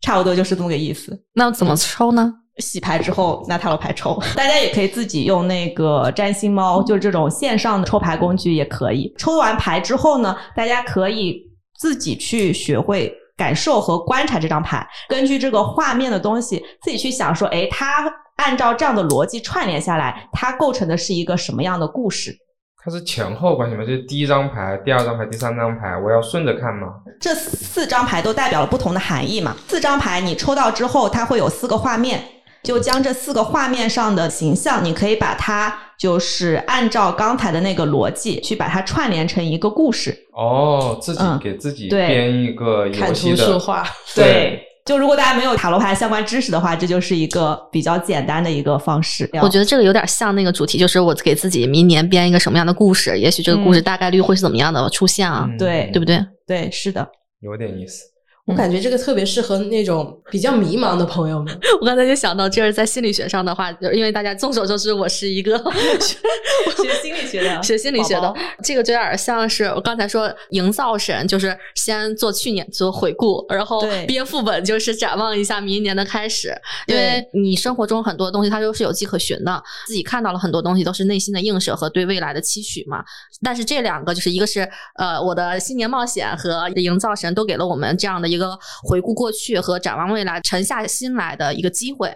[0.00, 1.22] 差不多就是这么个意思。
[1.34, 2.32] 那怎么抽呢？
[2.58, 9.12] 洗牌之后拿塔罗牌抽， 大家也可以自己用那个占星猫，就是这种线上的抽牌工具也可以。
[9.18, 11.36] 抽完牌之后呢，大家可以
[11.78, 18.10] 自己去学会感受和观察这张牌，根据这个画面的东西，自己去想说，哎，它。
[18.36, 22.36] 按照这样的逻辑串联下来，它构成的是一个什么样的故事？
[22.84, 23.82] 它是前后关系吗？
[23.82, 26.88] 就是第一张牌、第二张牌、第三张牌，我要顺着看吗？
[27.18, 29.56] 这四张牌都代表了不同的含义嘛？
[29.66, 32.22] 四张牌你抽到之后，它会有四个画面，
[32.62, 40.14] 就将这四个画面上的形象，你可以把它就是按照刚才的那个逻辑去把它串联成一个故事。
[40.34, 43.82] 哦，自己给自己编一个游戏的画，
[44.14, 44.62] 对。
[44.84, 49.28] 就如果大家没有塔罗牌相关知识的话，这就是一个比较简单的一个方式。
[49.40, 55.48] 我觉得这个有点像那个主题，就是我给自己明年编一个什么样的故事，也许这个故事大概率会是怎么样的出现啊？
[55.58, 56.22] 对，对不对？
[56.46, 57.08] 对，是的，
[57.40, 58.13] 有点意思。
[58.46, 61.58] 我感觉这个特别适合那种比较迷茫的朋友们。
[61.80, 65.56] 我刚才就想到，就是在心理学上的话，就因为大家众所周知，我是一个
[66.02, 76.54] 学心理学的，学心理学的宝宝，这个就有点像是我刚才说营造神，就是先做去年做回顾，然后对编副本就是展望一下明年的开始。
[76.86, 83.02] 因为你生活中很多东西它都是有迹可循的，自己看到了很多东西都是内心的映射和对未来的期许嘛。
[83.42, 92.14] 但是这两个就是一个是呃我的新年冒险和营造神都给了我们这样的一个回顾过去和展望未来、沉下心来的一个机会。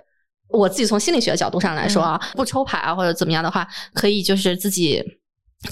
[0.51, 5.05] 我自己从心理学的角度上来说啊，不抽牌啊或者怎么样的话，可以就是自己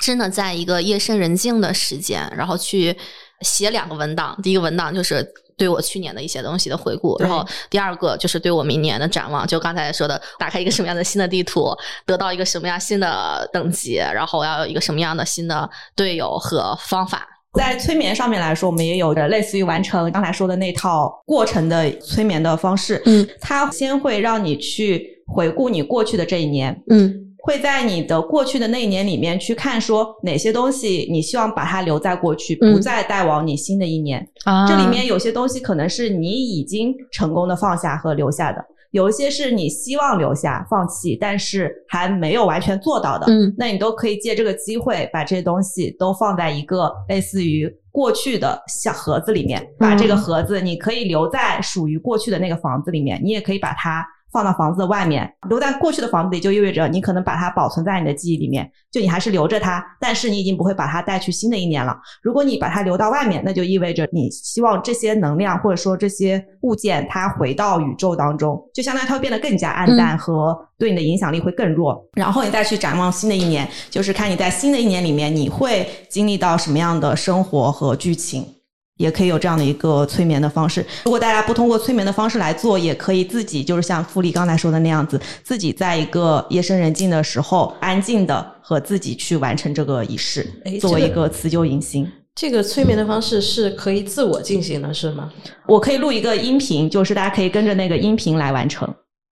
[0.00, 2.94] 真的在一个夜深人静的时间，然后去
[3.40, 4.38] 写两个文档。
[4.42, 9.46] 第一个文档就是对我去年的一些东西的回顾，然后第二个就是对我明年的展望。
[9.46, 17.26] 就刚才说的，打开一个什么样的新的地图，得到一个什么样新的等级，然后我要有一个什么样的新的队友和方法。
[17.57, 23.03] 在催眠上面来说，我们也有类似于完成刚才说的那套过程的催眠的方式。
[23.07, 34.27] 嗯，它先会让你去回顾你过去的这一年，嗯会在你的过去的那一年里面去看说哪些东西你希望把它留在过去，嗯不再带往你新的一年。
[34.45, 38.64] 啊这里面有些东西可能是你已经成功的放下和留下的，
[38.96, 43.26] 有一些是你希望留下放弃，但是还没有完全做到的。
[43.28, 54.04] 嗯那你都可以借这个机会把这些东西都放在一个类似于过去的小盒子里面，把这个盒子你可以留在属于过去的那个房子里面，你也可以把它。
[54.33, 61.97] 放到房子的外面，留在过去的房子里，就意味着你可能把它保存在你的记忆里面，就你还是留着它，但是你已经不会把它带去新的一年了。
[62.23, 72.07] 如果你把它留到外面，那就意味着你希望这些能量或者说这些物件它回到宇宙当中，就相当于它会变得更加暗淡和对你的影响力会更弱。
[72.12, 78.47] 然后你再去展望新的一年，就是看你在新的一年里面你会经历到什么样的生活和剧情。
[78.96, 80.85] 也可以有这样的一个催眠的方式。
[81.04, 92.11] 如果大家不通过催眠的方式来做，也可以自己就是像傅丽刚才说的那样子，自己在一个夜深人静的时候，安静的和自己去完成这个仪式诶，作为一个辞旧迎新。
[92.35, 95.32] 这个催眠的方式是可以自我进行的，是吗？
[95.66, 98.87] 我可以录一个音频，就是大家可以跟着那个音频来完成。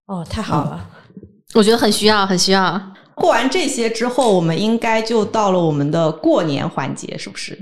[0.06, 0.88] 哦，太好了。
[1.54, 2.80] 我觉得很需要，很需要。
[3.16, 7.58] 过完这些之后，我们应该就到了我们的过年环节，是不是？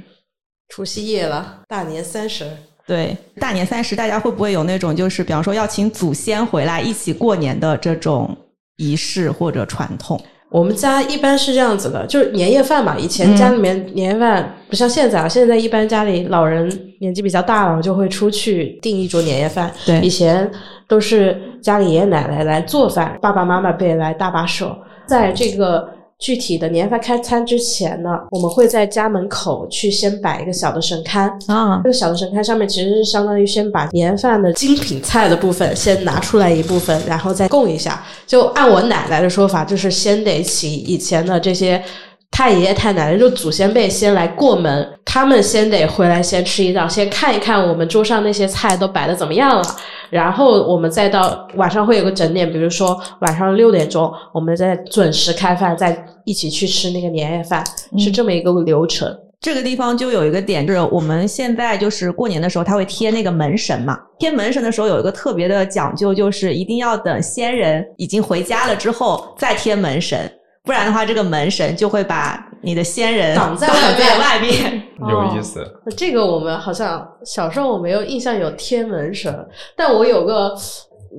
[0.69, 2.45] 除夕夜了，大年三十。
[2.87, 8.35] 对，大年三十，大家会不会有那种就是，比方说要请祖先回来一起过年的这种
[8.77, 10.19] 仪式或者传统？
[10.49, 12.97] 我们家一般是这样子的，就是年夜饭嘛。
[12.97, 16.67] 以前家里面年夜饭、不像现在啊，现在一般家里老人
[16.99, 19.71] 年纪比较大了，就会出去订一桌年夜饭。
[19.85, 20.49] 对以前
[20.87, 24.75] 都是家里爷爷奶奶来做饭，爸爸妈妈辈来搭把手。
[25.05, 25.87] 在这个
[26.19, 31.31] 具体的年夜饭开餐之前呢，我们会在家门口去先摆一个小的神龛。
[31.47, 38.03] 啊这个小的神龛上面其实是相当于先把年夜饭的精品菜的部分先拿出来一部分，然后再供一下。
[38.27, 41.81] 就按我奶奶的说法，就是先得请以前的这些
[42.29, 49.63] 太爷爷太奶奶，就祖先辈先来过门，他们先得回来先吃一道，先看一看我们桌上那些菜都摆的怎么样了。
[50.11, 57.63] 然后我们再到晚上会有个整点，比如说晚上六点钟，我们再准时开饭，再一起去吃那个年夜饭，
[57.97, 59.11] 是这么一个流程。
[59.41, 63.97] 这个地方就有一个点，就是我们现在就是过年的时候，他会贴那个门神嘛。
[64.19, 70.31] 贴门神的时候有一个特别的讲究，就是一定要等先人已经回家了之后再贴门神，
[70.63, 74.83] 不然的话，这个门神就会把你的先人挡在挡外面在外面。
[75.09, 75.65] 有意思。
[75.85, 79.33] 那这个我们好像小时候我没有印象有天门神，
[79.75, 80.53] 但我有个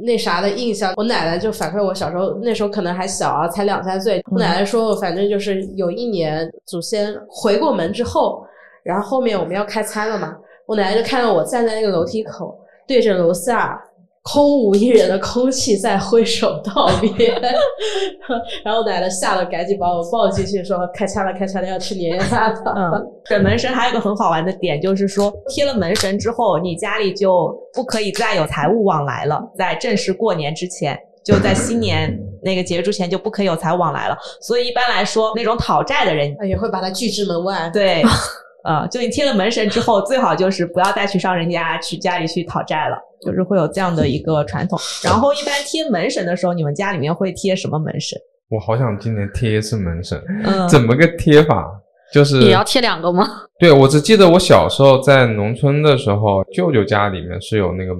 [0.05, 4.23] 那啥的印象，我奶奶就反馈我小时候那时候可能还小啊，才两三岁。
[4.31, 8.45] 我奶奶说，反正就是有一年祖先回过门之后，
[8.83, 12.55] 然后后面我们要开餐了嘛，我奶奶就看到我站在那个楼梯口，
[12.87, 13.83] 对着楼下。
[14.23, 17.31] 空无一人的空气在挥手道别，
[18.63, 22.75] 然后奶奶吓得赶紧把我抱进去，说开枪了，开枪了，要吃年夜饭了。
[22.77, 30.99] 嗯，对门神还有一个很好玩的点，就是说贴了门神之后，你家里就不可以再有财务往来了，在正式过年之前。
[31.23, 37.71] 就在新年那个节日之前就不可以有财务往来了，所以一般来说，那种讨债的人，也会把他拒之门外。
[37.75, 38.03] 对，
[38.65, 44.79] 呃，就你贴了门神之后，最好就是不要再去上人家去家里去讨债了，就是会有这样的一个传统。
[45.03, 48.19] 然后一般贴门神的时候，你们家里面会贴什么门神？
[48.51, 51.71] 我好想今年贴一次门神，嗯，怎么个贴法？
[52.13, 53.25] 就是也要贴两个吗？
[53.61, 57.95] 对我只记得我小时候在农村的时候，舅舅家里面是有那个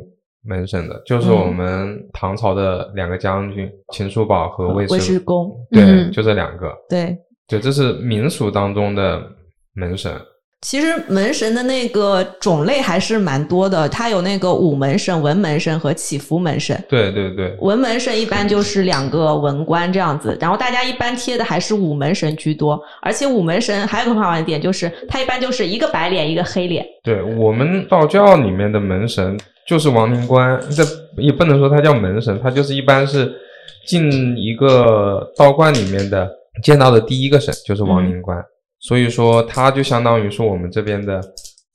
[0.45, 6.73] 门神的，就是我们唐朝的两个将军秦叔宝和魏魏师公，对，嗯就这两个。
[6.89, 9.23] 对，对，这是民俗当中的
[9.75, 10.13] 门神。
[10.63, 16.79] 其实门神的那个种类还是蛮多的，它有那个武门神、文门神和祈福门神。
[16.89, 26.85] 对对对，文门神一般就是两个文官这样子，然后大家一般贴的还是武门神居多，而且武门神还有个很好玩的点就是，它一般就是一个白脸一个黑脸。
[27.03, 30.85] 对我们道教里面的门神就是王灵官，这
[31.17, 33.33] 也不能说他叫门神，他就是一般是
[33.87, 36.29] 进一个道观里面的
[36.63, 38.37] 见到的第一个神就是王灵官，
[38.81, 41.21] 所以说它就相当于是我们这边的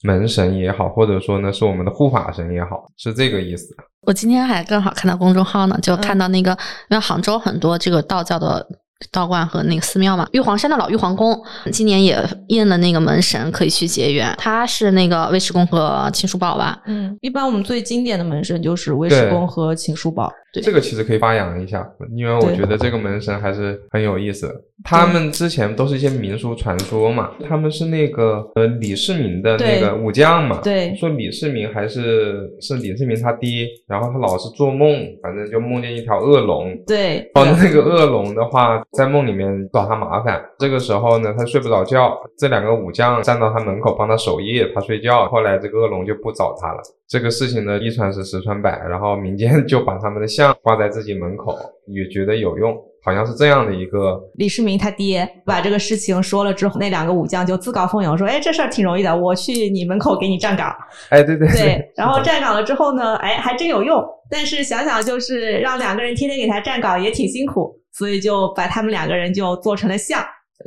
[0.03, 3.75] 门神也好，或者说呢是我们的护法神也好，是这个意思。
[4.01, 6.51] 我今天还正好看到公众号呢，就嗯看到那个，
[6.89, 8.67] 因为杭州很多这个道教的
[9.11, 11.37] 道观和那个寺庙嘛，玉皇山的老玉皇宫
[11.71, 12.17] 今年也
[12.47, 14.33] 印了那个门神，可以去结缘。
[14.37, 16.81] 他是那个尉迟恭和秦叔宝吧？
[16.85, 20.31] 嗯，一般我们最经典的门神就是尉迟恭和秦叔宝。
[20.53, 21.85] 对这个其实可以发扬一下，
[22.15, 24.49] 因为我觉得这个门神还是很有意思。
[24.85, 36.73] 他们之前都是一些民俗传说嘛，他们是那个呃李世民的那个武将嘛，对说李世民还是是李世民他爹，然后他老是做梦，反正就梦见一条恶龙。
[36.87, 40.41] 对，哦，那个恶龙的话，在梦里面找他麻烦。
[40.57, 45.27] 这个时候呢，他睡不着觉，这两个武将站到他门口帮他守夜，他睡觉。
[45.29, 46.81] 后来这个恶龙就不找他了。
[47.07, 51.55] 这个事情呢，一传十，十传百，然后民间 就把他们的像挂在自己门口，
[51.87, 54.19] 也觉得有用，好像是这样的一个。
[54.35, 60.73] 李世民他爹把这个事情说了之后，那两个武将就自告奋勇说：“哎，这事儿挺容易的，我去你门口给你站岗。
[61.09, 64.03] 哎，对对”对，然后站岗了之后呢，哎，还真有用。
[64.27, 70.23] 但是想想就是让两个人天天给他站岗也挺辛苦，所以就把他们两个人就做成了像。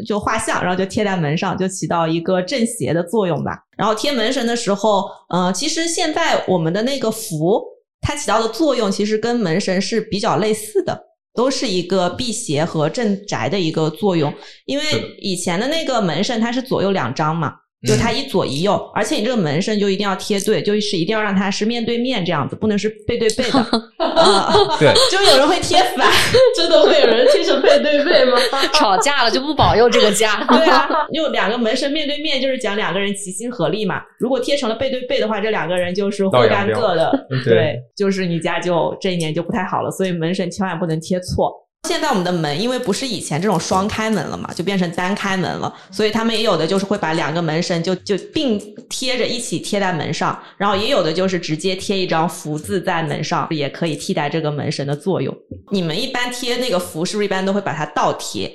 [0.06, 3.58] 就画像，然后就贴在门上，就起到一个镇邪的作用吧。
[3.76, 7.64] 然后贴门神的时候，呃，其实现在我们的那个符，
[8.02, 14.32] 它起到的作用其实跟门神是比较类似的，都是一个辟邪和镇宅的一个作用。
[14.66, 14.84] 因为
[15.20, 17.54] 以前的那个门神它是左右两张嘛，
[17.86, 23.58] 就它一左一右，而且你这个门神就一定要贴对，就是一定要让它是面对面这样子，不能是背对背的。
[23.98, 26.10] 啊，对，就有人会贴反，
[26.56, 28.36] 真的会有人贴成背对背吗？
[28.74, 30.44] 吵架了就不保佑这个家。
[30.48, 34.02] 对啊，就两个门神面对面，就是讲两个人齐心合力嘛。
[34.18, 39.90] 如果贴成了背对背的话，这两个人就是互干各的，对对，就是你家就这一年就不太好了。
[39.92, 41.54] 所以门神千万不能贴错。
[41.86, 48.58] 现在我们的门因为不是以前这种双开门了嘛，就变成单开门了，所以他们也有的就是会把两个门神就就并
[48.90, 55.34] 贴着一起贴在门上，然后也有的就是直接贴一张福字在门上，也可以替代这个门神的作用。
[55.70, 58.52] 你们一般贴那个福是不是一般都会把它倒贴？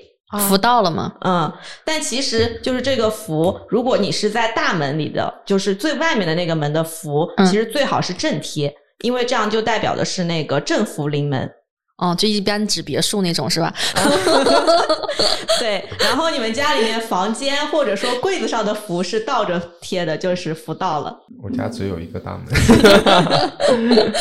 [0.49, 1.13] 福到了吗？
[1.21, 1.51] 嗯，
[1.86, 11.49] 但其实就是这个福，如果你是在大门里的，就是最外面的那个门的符，嗯其实最好是正贴，因为这样就代表的是那个正福临门。
[11.97, 13.73] 哦，就一般指别墅那种是吧？
[15.59, 21.15] 对，然后你们家里面房间或者说柜子上的符是倒着贴的，就是福到了。
[21.41, 22.45] 我家只有一个大门。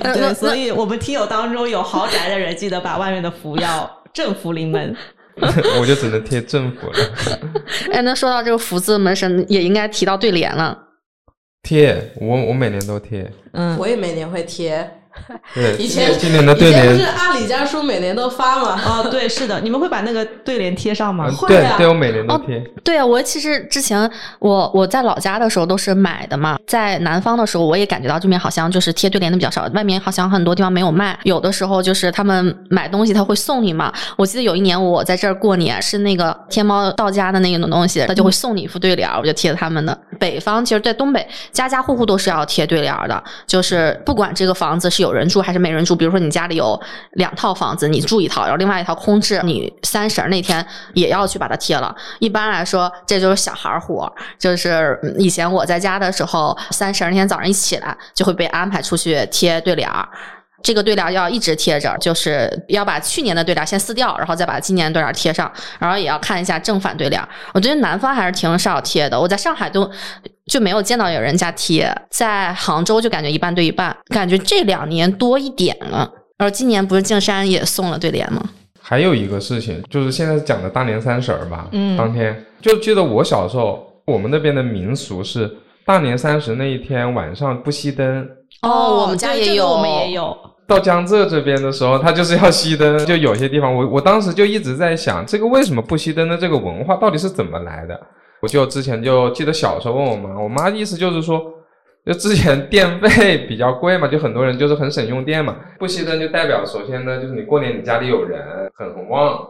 [0.00, 4.94] 对，所以我们听友当中有豪宅的人，记得把外面的符要正福临门。
[5.80, 6.98] 我就只能贴正符了。
[7.90, 10.78] 哎，那说到这个福字门神，也应该提到对联了。
[11.62, 13.32] 贴，我我每年都贴。
[13.52, 14.98] 嗯，我也每年会贴。
[15.54, 18.80] 对，以前今年的对联以前不是，阿里家书每年都发吗？
[18.84, 21.26] 哦，对，是的，你们会把那个对联贴上吗？
[21.28, 22.58] 嗯会啊对对，我每年都贴。
[22.84, 31.18] 对啊，我其实之前我我在老家的时候都是买的嘛，在南方的时候我也感觉到这边好像就是贴对联的比较少，外面好像很多地方没有卖。
[31.24, 33.92] 有的时候就是他们买东西他会送你嘛。
[34.16, 39.96] 我记得有一年我在这儿过年，是那个天猫到家的那种东西，他就会送你一副对联，我就贴他们的。
[40.18, 46.80] 北方其实，在东北家家户户都是要贴对联的，就是不管这个房子是有人住还是没人住，比如说你家里有
[47.12, 51.94] 两套房子，你住一套，然后另外一套空置，你三十那天也要去把它贴了。
[52.18, 54.12] 一般来说，这就是小孩活。
[54.38, 60.08] 就是以前我在家的时候，三十那天早上一起来，就会被安排出去贴对联儿。
[60.62, 65.50] 这个对联要一直贴着，就是要把去年的对联先撕掉，然后再把今年对联贴上，
[65.80, 67.20] 然后也要看一下正反对联。
[67.52, 69.90] 我觉得南方还是挺少贴的，我在上海都
[70.46, 76.10] 就没有见到有人家贴，在杭州就感觉一半对一半，感觉这两年多一点了。
[76.38, 78.42] 然后今年不是径山也送了对联吗？
[78.80, 85.48] 还有一个事情，就是现在讲的大年三十儿吧，嗯当天就记得我小时候，我们那边的民俗是
[85.86, 88.28] 大年三十那一天晚上不熄灯。
[88.62, 90.36] 哦我们家也有我们也有。
[90.66, 98.00] 到江浙这边的时候，他就是要熄灯，就有些地方，我我当时就一直在想，这个为什么不熄灯的这个文化到底是怎么来的？
[98.42, 101.40] 我就之前就记得小时候问我妈，我妈意思就是说，
[102.04, 108.42] 就之前电费比较贵嘛，就很多人就是很省用电嘛，不熄灯就代表首先呢，就是你过年你家里有人
[108.74, 109.46] 很很旺，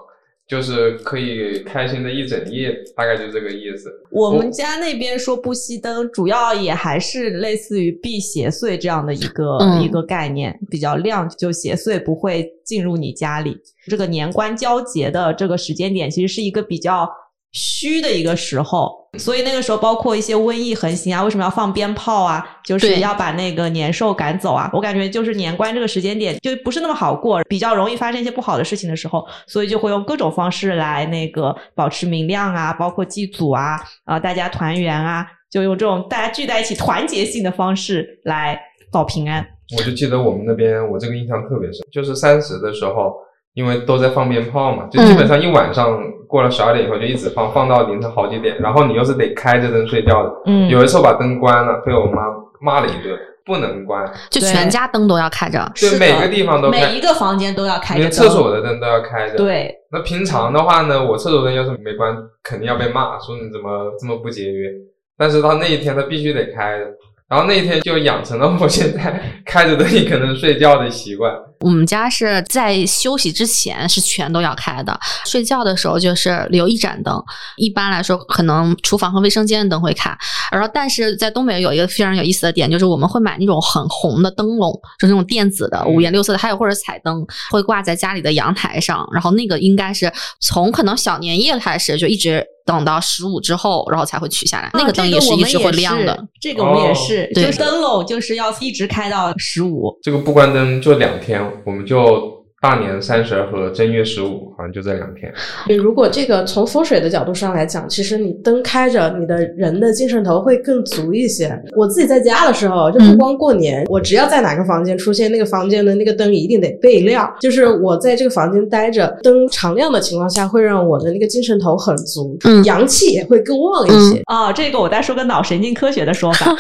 [0.47, 3.91] 就是可以开心的一整夜，大概就这个意思。
[4.11, 13.57] 我们家那边说不熄灯，主要也还是类似于避邪祟这样的一个、嗯一个概念，比较亮，就邪祟不会进入你家里。
[13.87, 17.09] 这个年关交节的这个时间点，其实是一个比较
[17.53, 22.45] 虚的一个时候，所以那个时候包括一些瘟疫横行啊，为什么要放鞭炮啊？
[22.65, 24.71] 就是要把那个年兽赶走啊。
[24.73, 38.59] 我感觉就是年关这个时间点就不是那么好过，比较容易发生一些不好的事情的时候，所以就会用各种方式来那个保持明亮啊，包括祭祖啊，啊、大家团圆啊，就用这种大家聚在一起团结性的方式来
[38.91, 39.47] 保平安。
[39.77, 43.15] 我就记得我们那边，我这个印象特别深，就是三十的时候，
[43.55, 52.23] 因为都在放鞭炮嘛，就基本上一晚上过了十二点以后就一直放，放到凌晨好几点，然后你又是得开着灯睡觉的，嗯有一次我把灯关了，被我妈
[52.61, 55.71] 骂了一顿，不能关，就全家灯都要开着。
[55.75, 64.71] 对，每个地方都开每一，个房间都要开着连灯，厕所的灯都要开着。，对，那平常的话呢，我厕所灯要是没关，肯定要被骂，说你怎么这么不节约。
[65.19, 66.87] 但是他那一天他必须得开着，
[67.29, 71.33] 然后那一天就养成了我现在 开着灯也可能睡觉的习惯。
[71.63, 77.23] 我们家是在休息之前是全都要开的，睡觉的时候就是留一盏灯。
[77.57, 80.17] 一般来说，可能厨房和卫生间的灯会开。
[80.51, 89.09] 然后，但是在东北有一个非常有意思的点，就是我们会买那种很红的灯笼，就是那种电子的嗯五颜六色的，还有或者彩灯，会挂在家里的阳台上。
[89.13, 94.71] 然后那个应该是从可能小年夜开始，就一直等到十五之后，然后才会取下来。
[94.75, 96.19] 那啊个灯也是一直会亮的。
[96.41, 99.97] 这个我们也哦是，对就是灯笼就是要一直开到十五。
[100.03, 105.33] 这个不关灯就两天，我们就大年三十和正月十五，好像就这两天。
[105.83, 111.61] 如果这个从风水的角度上来讲，其实你灯开着，你的人的精神头会更足一些。
[111.77, 117.29] 我自己在家的时候，就不光过年，我只要在哪个房间出现，那个房间的那个灯一定得备亮。
[117.41, 124.23] 就是我在这个房间待着，灯常亮的情况下，会让我的那个精神头很足，嗯阳气也会更旺一些。
[124.27, 126.57] 啊，这个我再说个脑神经科学的说法。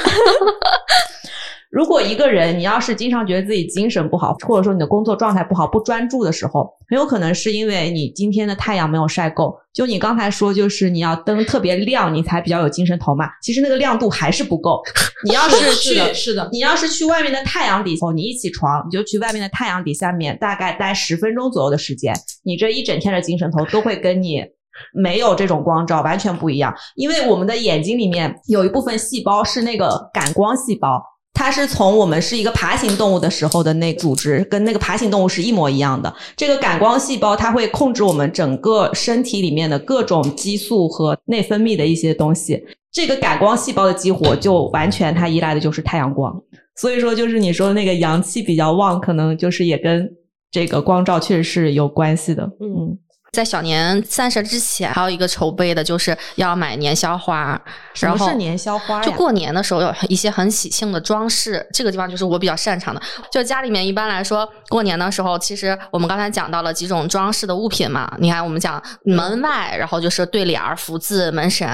[1.73, 9.59] 如果一个人你要是经常觉得自己精神不好，或者说你的工作状态不好、不专注的时候，很有可能是因为你今天的太阳没有晒够。
[9.73, 13.25] 就你刚才说，就是你要灯特别亮，你才比较有精神头嘛。
[13.43, 14.83] 其实那个亮度还是不够。
[15.25, 16.47] 你要是 去，是的。
[16.53, 22.15] 你要是去外面的太阳底下，你一起床你就去外面的太阳底下面，大概待十分钟左右的时间，
[22.45, 24.45] 你这一整天的精神头都会跟你
[24.93, 26.75] 没有这种光照完全不一样。
[26.97, 31.03] 因为我们的眼睛里面有一部分细胞是那个感光细胞。
[31.35, 36.15] 它是从我们是一个爬行动物的时候的那组织，跟那个爬行动物是一模一样的。
[36.37, 42.63] 这个感光细胞它会控制我们整个身体里面的各种激素和内分泌的一些东西。
[42.93, 46.39] 这个感光细胞的激活就完全它依赖的就是太阳光。
[46.77, 50.09] 所以说，就是你说的那个阳气比较旺，可能就是也跟
[50.51, 52.45] 这个光照确实是有关系的。
[52.61, 52.97] 嗯，
[53.33, 57.59] 在小年三十之前，还有一个筹备的，就是要买年宵花。
[57.99, 59.03] 然后什么是年宵花呀？
[59.03, 63.01] 就过年的时候有一些很喜庆的装饰，这个地方就是我比较擅长的。
[63.31, 68.15] 就家里面一般来说，过年的时候，其实我们刚才讲到了几种装饰的物品嘛。
[68.19, 71.67] 你看，我们讲门外，然后就是对联儿、福字、门神；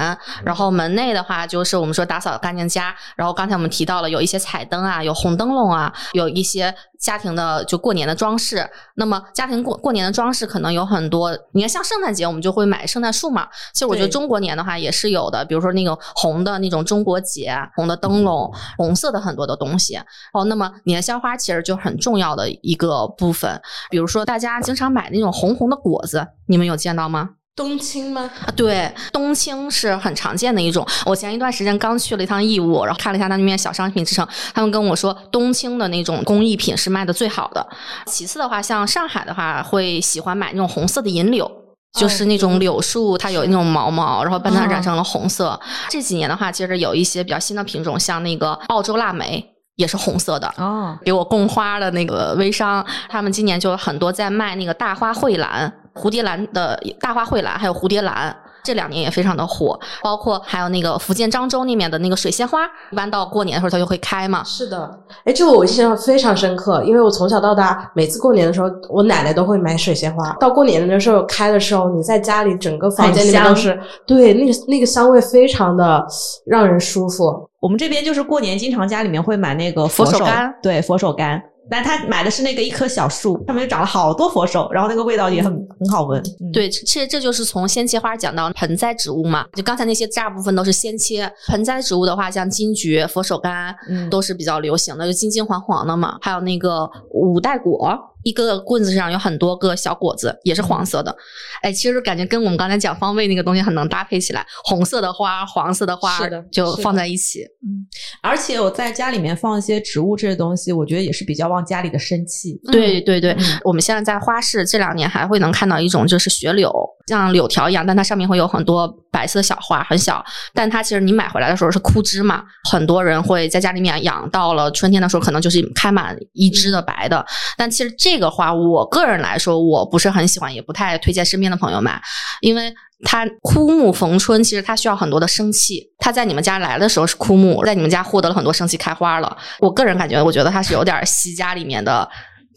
[0.44, 2.94] 然后门内的话，就是我们说打扫干净家。
[3.16, 8.68] 然后刚才我们提到了有一些彩灯啊，有红灯笼啊，有一些家庭的就过年的装饰。
[8.94, 13.48] 那么家庭过过年的装饰可能有很多，你看像圣诞节我们就会买圣诞树嘛。
[13.72, 19.96] 其实我觉得中国年的话也是有的，比如说那个红的那种中国结、红的灯笼、红色的很多的东西。
[20.32, 23.60] 哦，那么年宵花其实就很重要的一个部分。
[23.90, 27.30] 比如说大家经常买那种红红的果子，你们有见到吗？
[27.58, 28.30] 冬青吗？
[28.46, 30.86] 啊，对，冬青是很常见的一种。
[31.04, 37.66] 我前一段时间刚去了一趟义乌，然后看了一下那里面小商品之城，他们跟我说冬青的那种工艺品是卖的最好的。
[38.06, 41.50] 其次的话，像上海的话，会喜欢买那种红色的银柳。
[41.98, 45.58] 就是那种柳树，它有那种毛毛，然后把它染成了红色。
[45.88, 49.42] 这几年的话，其实有一些比较新的品种，像那个澳洲腊梅，
[49.76, 50.52] 也是红色的。
[50.58, 58.34] 哦，给我供花的那个微商，他们今年就有很多在卖那个大花蕙兰、蝴蝶兰的大花蕙兰，还有蝴蝶兰。
[58.64, 64.44] 这两年也非常的火，包括还有那个福建漳州那边的那个水仙花，一般到过年的时候它就会开嘛。
[64.44, 70.30] 是的，哎，这个我印象非常深刻，因为我从小到大，每次过年的时候，我奶奶都会买水仙花。
[70.38, 76.06] 到过年的时候开的时候，你在家里整个房间里面都是，对，那个那个香味非常的
[76.44, 77.48] 让人舒服。
[77.60, 81.40] 我们这边就是过年经常家里面会买那个佛手手柑对，佛手柑。
[81.70, 86.22] 但他买的是那个一棵小树，上面就长了好多佛手，然后那个味道也很很好闻。
[86.40, 89.46] 嗯，对，其实这就是从鲜切花讲到盆栽植物嘛。
[89.54, 96.18] 就刚才那些大部分都是鲜切，盆栽植物的话，像金桔、佛手柑，嗯都是比较流行的，就金金黄黄的嘛。
[96.20, 97.98] 还有那个五代果。
[98.28, 101.16] 一个棍子上有很多个小果子，也是黄色的。
[101.62, 107.40] 哎，其实感觉跟我们刚才讲方位那个东西很能搭配起来，红色的花、黄色的花是的就放在一起。
[107.40, 107.86] 嗯
[108.22, 112.60] 而且我在家里面放一些植物这些东西，我觉得也是比较旺家里的生气。
[112.70, 116.70] 对对对，嗯我们现在在花市这两年还会能看到一种就是雪柳，
[117.06, 120.22] 像柳条一样，但它上面会有很多白色小花，很小。
[120.52, 127.24] 但它其实你买回来的时候是枯枝嘛，很多人会在家里面养，到了春天的时候可能就是开满一枝的白的。
[127.56, 132.02] 但其实这个这个花，我个人来说我不是很喜欢，也不太推荐身边的朋友买，
[132.40, 132.74] 因为。
[133.04, 135.88] 它枯木逢春，其实它需要很多的生气。
[135.98, 139.36] 它在你们家来的时候是枯木，在你们家获得了很多生气，开花了。
[139.60, 142.08] 我个人感觉，我觉得它是有点吸家里面的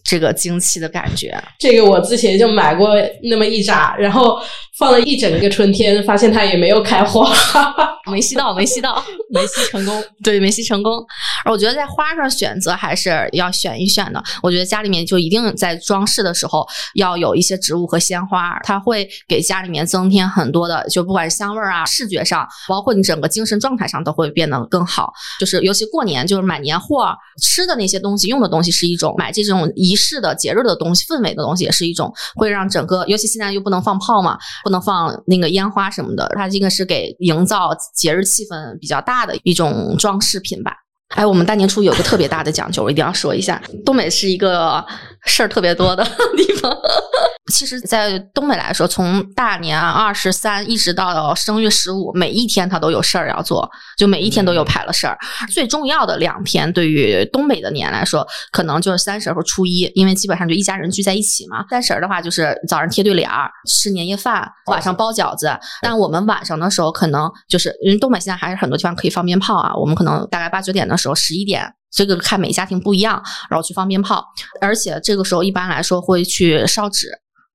[0.04, 1.40] 这个精气的感觉。
[1.60, 2.96] 这个我之前就买过
[3.30, 4.40] 那么一扎，然后
[4.82, 7.32] 放了一整个春天，发现它也没有开花。
[8.12, 10.04] 没吸到，没吸到，没吸成功。
[10.24, 11.06] 对，没吸成功。
[11.46, 14.22] 而我觉得在花上选择还是要选一选的。
[14.42, 25.14] 我觉得家里面就一定在装饰的时候要有一些植物和鲜花，它会给家里面增添很多的，就不管是香味儿啊、视觉上，包括你整个精神状态上都会变得更好。
[25.40, 34.38] 就是尤其过年，就是买年货，吃的那些东西、用的东西是一种，买这种仪式的、节日的东西、氛围的东西也是一种，会让整个，尤其现在又不能放炮嘛，
[34.72, 40.76] 能放那个烟花什么的，它这个是给营造节日气氛比较大的一种装饰品吧。
[41.16, 43.62] 哎，我们大年初一有个特别大的讲究，我一定要说一下。
[43.86, 44.84] 东北是一个
[45.26, 46.04] 事儿特别多的
[46.38, 46.72] 地方。
[47.52, 55.18] 其实，在东北来说，从大年二十三一直到正月十五，每一天他都有事儿要做，就每一天都有排了事儿。
[55.52, 61.66] 最重要的两天，对于东北的年来说，可能就是三十和初一，因为基本上就一家人聚在一起嘛。
[61.70, 65.52] 三十的话，就是早上贴对联儿，吃年夜饭，晚上包饺子。
[65.82, 71.74] 但我们晚上的时候，可能就是因为东北现在还是很多地方可以放鞭炮啊，我们可能大概八九点的时候，十一点。
[71.94, 74.26] 这个看每家庭不一样，然后去放鞭炮，
[74.62, 77.08] 而且这个时候一般来说会去烧纸，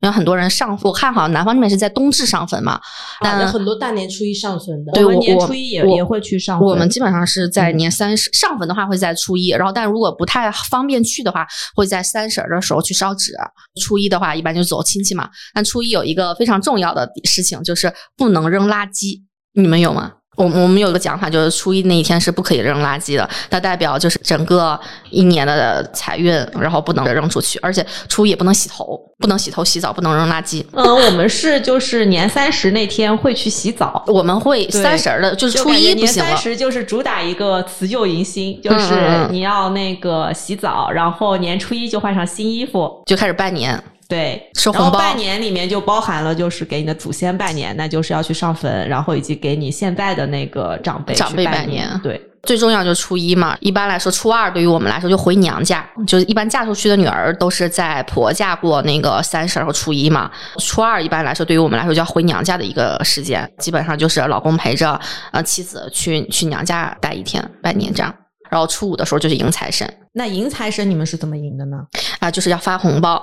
[0.02, 2.78] 因为很多人上，我看好像南方那边是在冬至上坟嘛，
[3.22, 4.92] 但有很多大年初一上坟的。
[4.92, 6.68] 对我年我初一也我也会去上坟。
[6.68, 13.32] 我们基本上是在年三十、上坟的话会在初一，然后但如果不太方便去的话，会在三十儿的时候去烧纸。
[13.80, 15.30] 初一的话一般就走亲戚嘛。
[15.54, 19.22] 但初一有一个非常重要的事情，就是不能扔垃圾。
[19.54, 20.12] 你们有吗？
[20.36, 24.78] 我我们有一个讲法，就是初一那一天是不可以扔垃圾的，它代表就是整个
[25.10, 30.64] 一年的财运，然后不能扔出去，而且初一也不能洗头，不能洗头洗澡，不能扔垃圾。
[30.72, 34.04] 嗯，我们是就是年三十那天会去洗澡。
[34.06, 36.36] 我们会三十儿的，就是初一不行了三。
[36.36, 53.56] 十就是主打一个辞旧迎新，就嗯是你要那个洗澡，然后年初一就换上新衣服，就开始拜年，对，收红包然后拜年里面就包含了就是给你的祖先拜年，那就是要去上坟，然后以及给你现在的那个长辈长辈拜拜年对，最重要就是初一嘛。
[53.60, 60.30] 一般来说，初二对于我们来说就回娘家，就是一般嫁出去的女儿都是在婆家过那个三十儿和初一嘛。
[60.58, 65.00] 初二一般来说对于我们来说就要回娘家的一个时间，基本上就是老公陪着
[65.32, 68.14] 呃妻子去去娘家待一天拜年这样。
[68.48, 71.76] 然后初五的时候就是迎财神那迎财神你们是怎么迎的呢？
[72.20, 73.22] 啊、就是要发红包，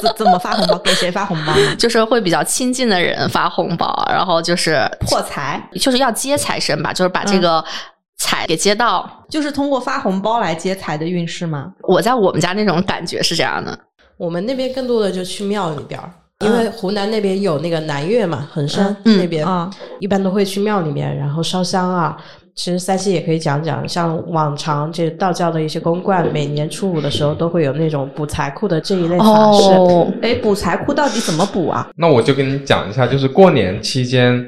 [0.00, 0.78] 怎怎么发红包？
[0.78, 1.74] 给谁发红包呢？
[1.76, 7.62] 就是会比较亲近的人发红包，然后就是破财，就是要接财神吧，就是把这个
[8.16, 9.08] 财给接到。
[9.28, 11.72] 就是通过发红包来接财的运势吗？
[11.82, 13.78] 我在我们家那种感觉是这样的，
[14.16, 16.10] 我们那边更多的就去庙里边儿，
[16.40, 22.16] 因为湖南那边有那个南岳嘛，衡山嗯那边、啊、一般都会去庙里面，然后烧香啊。
[22.54, 29.72] 其实三七也可以讲讲，像往常这道教的一些公观，每年初五的时候都会有那种补财库的这一类法事。
[29.72, 31.90] 哦，哎，补财库到底怎么补啊？
[31.96, 34.46] 那我就跟你讲一下，就是过年期间，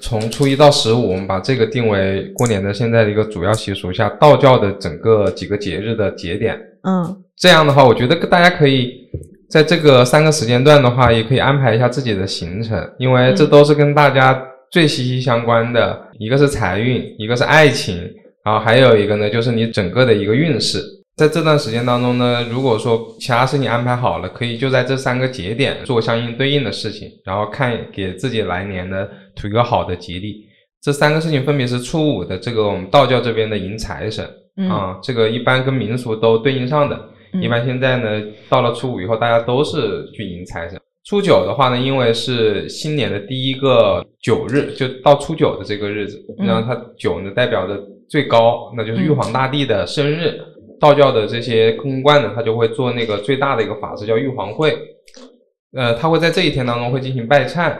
[0.00, 6.58] 从初一到十五，我们把这个定为过年的现在的一个主要习俗下，道教的整个几个节日的节点。
[6.82, 8.90] 嗯这样的话，我觉得大家可以
[9.50, 14.40] 在这个三个时间段的话，也可以安排一下自己的行程，因为这都是跟大家
[14.70, 17.96] 最息息相关的，一个是财运，一个是爱情，
[18.44, 20.82] 然后还有一个呢，就是你整个的一个运势。
[21.16, 29.06] 在这段时间当中呢，如果说其他事情安排好了，可以就在这三个节点做相应对应的事情，然后看给自己来年呢
[29.36, 30.44] 图一个好的吉利。
[30.82, 36.96] 这三个事情分别是初五的这个我们道教这边的迎财神嗯啊，这个一般跟民俗都对应上的。
[37.32, 40.80] 嗯一般现在呢，到了初五以后，大家都是去迎财神。
[41.04, 47.78] 初九的话呢，因为是新年的第一个九日，就到初九的这个日子，嗯然后它九呢代表着
[48.08, 50.40] 最高，那就是玉皇大帝的生日。
[50.80, 54.76] 道教的这些公观呢，他就会做那个最大的一个法事，叫玉皇会。
[55.72, 57.74] 呃，他会在这一天当中会进行拜忏，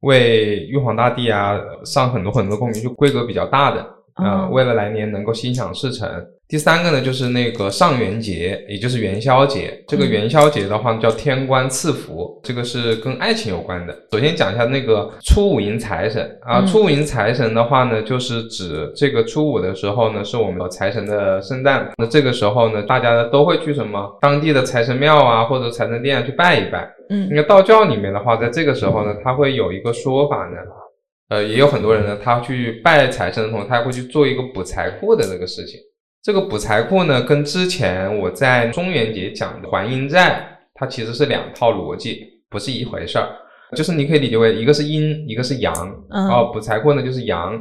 [0.00, 3.86] 为玉皇大帝啊上很多很多供品，就规格比较大的。
[4.16, 6.08] 呃，哦为了来年能够心想事成，
[6.48, 9.82] 第三个呢，就是那个上元节，也就是元宵节。
[9.88, 13.92] 这个元宵节的话叫天官赐福，这个是跟爱情有关的。
[14.12, 21.90] 首先讲一下那个初五迎财神啊，初五迎财神的话呢，就是指这个初五的时候呢，是我们财神的圣诞。
[21.98, 26.88] 那这个时候呢，大家呢都会去什么当地的财神庙啊，或者财神殿去拜一拜。
[27.10, 30.58] 嗯，那个道教里面的话，在这个时候呢，他会有一个说法呢，
[31.30, 35.80] 呃，也有很多人呢，他去拜财神的同时，他会去做一个补财库的这个事情。
[36.26, 43.28] 这个补财库呢，跟之前我在中元节讲的还阴债，它其实是两套逻辑，不是一回事儿。
[43.76, 45.72] 就是你可以理解为一个是阴，一个是阳。
[46.10, 47.56] 嗯哦，补财库呢就是阳，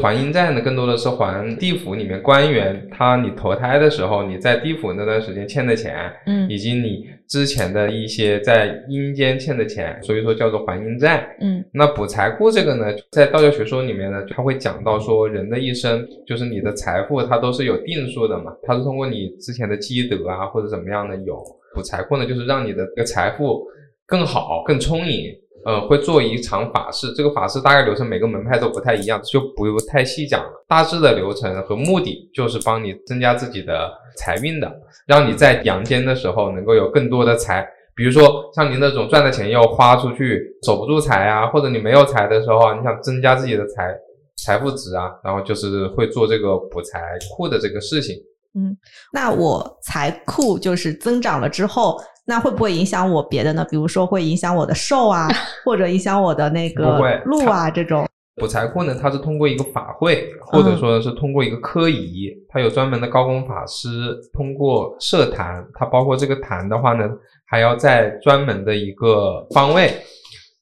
[0.00, 11.28] 还阴债呢更多的是还地府里面官员他你投胎的时候你在地府那段时间欠的钱，嗯以及你之前的一些在阴间欠的钱，所以说叫做还阴债。
[11.40, 21.36] 嗯那补财库这个呢，在道教学说里面呢，它会讲到说，人的一生就是你的财富，它都是有定数的嘛，它是通过你之前的积德啊或者怎么样的有。
[21.72, 23.62] 补财库呢，就是让你的这个财富
[24.06, 25.32] 更好、更充盈。
[25.64, 30.64] 呃，会做一场法事，这个法事大概流程每个门派都不太一样，就不用太细讲了。
[30.66, 34.72] 大致的流程和目的就是帮你增加自己的财运的，
[35.06, 37.66] 让你在阳间的时候能够有更多的财。
[37.94, 43.94] 比如说像您那种赚的钱要花出去守不住财啊，或者你没有财的时候，你想增加自己的财
[44.42, 48.16] 财富值啊，然后就是会做这个补财库的这个事情。
[48.52, 48.76] 嗯
[49.12, 52.00] 那我财库就是增长了之后，
[52.30, 53.66] 那会不会影响我别的呢？
[53.68, 55.26] 比如说会影响我的寿啊，
[55.66, 58.06] 或者影响我的那个不会禄啊这种。
[58.36, 67.10] 补财库呢，它是通过一个法会，或者说是通过一个科仪，它有专门的高功法师，通过设坛，它包括这个坛的话呢，
[67.46, 69.92] 还要在专门的一个方位。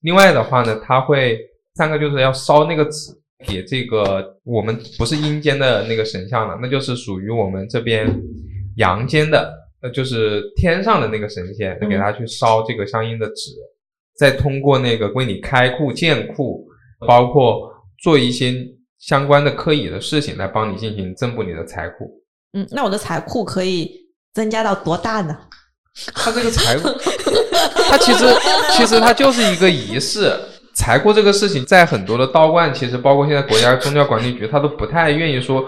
[0.00, 1.38] 另外的话呢，它会
[1.74, 3.12] 三个就是要烧那个纸
[3.46, 8.08] 给这个我们不是阴间的那个神像了，那就是属于我们这边
[8.76, 9.52] 阳间的，
[9.82, 13.52] 那就是天上的那个神仙，给他去烧这个相应的纸，
[14.16, 16.66] 再通过那个为你开库建库。
[17.06, 17.72] 包括
[18.02, 18.52] 做一些
[18.98, 22.10] 相关的科仪的事情来帮你进行增补你的财库。
[22.54, 23.88] 嗯，那我的财库可以
[24.34, 25.38] 增加到多大呢？
[26.12, 26.88] 他这个财库，
[27.88, 28.24] 他其实
[28.72, 30.32] 其实它就是一个仪式。
[30.74, 35.64] 财库这个事情，在很多的道观，其实包括现在国家宗教管理局，他都不太愿意说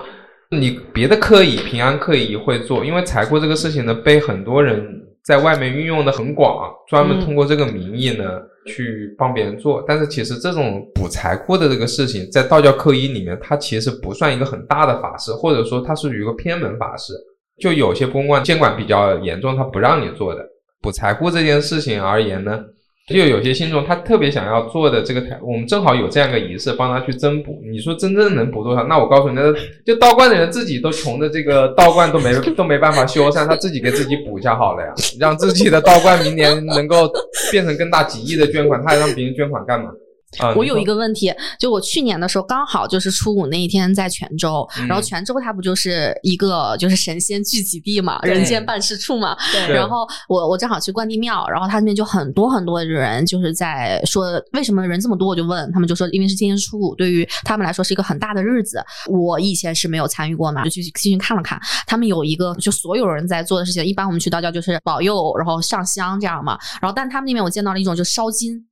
[0.57, 4.85] 你别的科仪、平安科仪会做，因为财库这个事情呢，被很多人
[5.25, 8.25] 在外面运用的很广，专门通过这个名义呢。
[8.67, 17.15] 去帮别人做，但是其实这种补财库的这个事情，在道教科仪里面，它其实不算一个很大的法事，或者说它是一个偏门法事。
[17.59, 20.47] 就有些公馆监管比较严重，他不让你做的。
[20.83, 22.63] 补财库这件事情而言呢，
[23.11, 27.61] 就有些信众他特别想要做的这个台，我们正好有这样一个仪式帮他去增补。
[27.71, 28.85] 你说真正能补多少？
[28.85, 29.53] 那我告诉你，那
[29.85, 37.11] 就道观的人自己都穷的这个道观都没都没办法修缮，他自己给自己补一下好了呀，让自己的道观明年能够
[37.51, 39.91] 变成更大几亿的捐款，他还让别人捐款干嘛？
[40.39, 49.37] 啊，我有一个问题，就我去年的时候刚好就是初五那一天在泉州，嗯然后泉州它不就是一个就是神仙聚集地嘛，人间办事处嘛。
[49.53, 58.81] 对然后我我正好去关帝庙，然后他那边就很多很多的人就是在说为什么人这么多，我就问他们就说因为是今天是初五，对于他们来说是一个很大的日子。
[59.09, 66.57] 我以前是没有参与过嘛，就去进去看了看，他们有一个就所有人在做的事情，一般我们去道教就是保佑，然后上香这样嘛。
[66.81, 68.65] 然后但他们那边我见到了一种就烧金。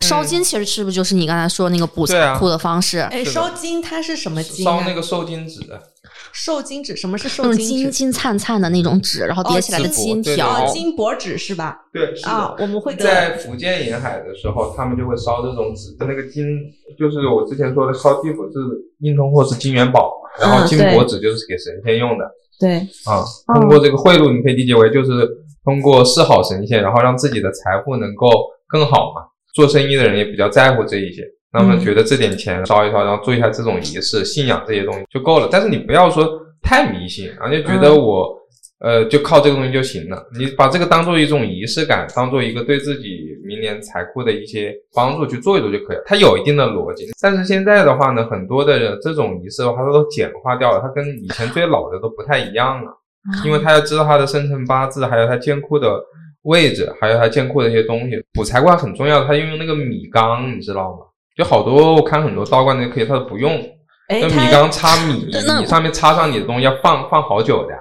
[0.00, 2.98] 烧金其实是不是就是你刚才说的那个补财库的方式？
[2.98, 4.78] 哎，烧金它是什么金、啊？
[4.78, 5.60] 烧那个受金纸，
[6.32, 7.74] 受金纸，什么是受那种精纸？
[7.74, 10.64] 金金灿灿的那种纸，然后叠起来的金条。
[10.64, 11.78] 哦，金箔纸是吧？
[11.92, 12.12] 对。
[12.22, 16.44] 啊，我们会在福建沿海的时候，他们就会烧这种纸，那个金
[16.98, 18.58] 就是我之前说的烧地府是
[19.00, 22.24] 硬通货是金元宝，然后金箔纸就是给神仙用的
[22.58, 23.22] 对啊。
[23.54, 25.28] 通过这个贿赂，你可以理解为就是
[25.62, 28.26] 通过示好神仙，然后让自己的财富能够
[28.66, 29.29] 更好嘛。
[29.54, 31.22] 做生意的人也比较在乎这一些，
[31.52, 35.48] 那么觉得这点钱烧一烧，然后做一下这种仪式，信仰这些东西就够了。
[35.50, 36.28] 但是你不要说
[36.62, 38.38] 太迷信，然后就觉得我。
[38.82, 40.26] 呃，就靠这个东西就行了。
[40.38, 46.02] 你把这个当做一种仪式感，当做一个对自己明年财库的一些帮助去做一做就可以了。
[46.06, 52.90] 它有一定的逻辑，但是现在的话呢，很多的人这种仪式的话，它都简化掉了，它跟以前最老的都不太一样了。
[53.44, 56.02] 因为他要知道他的生辰八字，还有他建库的
[56.42, 58.22] 位置，还有它建库的一些东西。
[58.32, 60.98] 补财罐很重要，它用那个米缸，你知道吗？
[61.36, 63.52] 就好多我看很多道观的可以，它都不用，
[64.08, 67.74] 哎，那米缸插米，那米上面插上你的东西要放放好久的。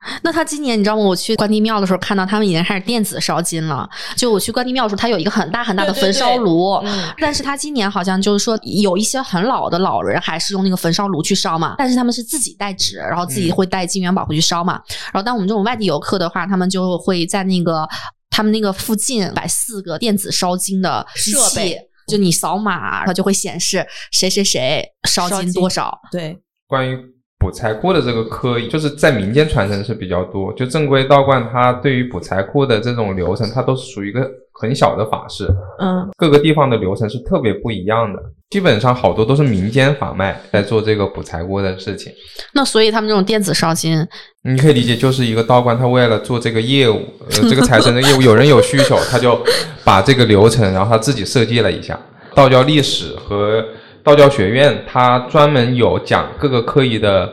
[0.22, 1.02] 那他今年你知道吗？
[1.02, 3.88] 我去关帝庙的时候，看到他们已经开始电子烧金了。
[4.16, 14.80] 就我去关帝庙的时候，他有一个很大很大的焚烧炉，嗯但是他今年好像就是说有一些很老的老人还是用那个焚烧炉去烧嘛，但是他们是自己带纸，然后自己嗯会带金元宝回去烧嘛。
[15.12, 17.88] 然后，当我们这种外地游客的话，他们就会在那个
[18.30, 21.78] 他们那个附近摆四个电子烧金的设备。
[22.06, 25.98] 就你扫码，它就会显示谁谁谁烧金多少。
[26.12, 26.38] 对，
[26.68, 26.96] 关于
[27.38, 30.52] 补财库的这个科，就是在民间传承是比较多。
[30.54, 35.46] 就正规道观，它对于补财库的这种流程，它都是属于一个很小的法事，
[35.78, 38.18] 嗯，各个地方的流程是特别不一样的。
[38.48, 42.12] 基本上好多都是民间法脉在做这个补财库的事情。
[42.54, 44.06] 那所以他们这种电子烧金，
[44.42, 49.38] 你可以理解，就是一个道观，他为了做这个业务，呃，这个财神的业务，有人有需求，他就
[49.84, 51.98] 把这个流程，然后他自己设计了一下。
[52.34, 53.64] 道教历史和
[54.06, 57.28] 道教学院，它专门有讲各个科仪的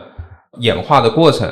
[0.59, 1.47] 演化的过程，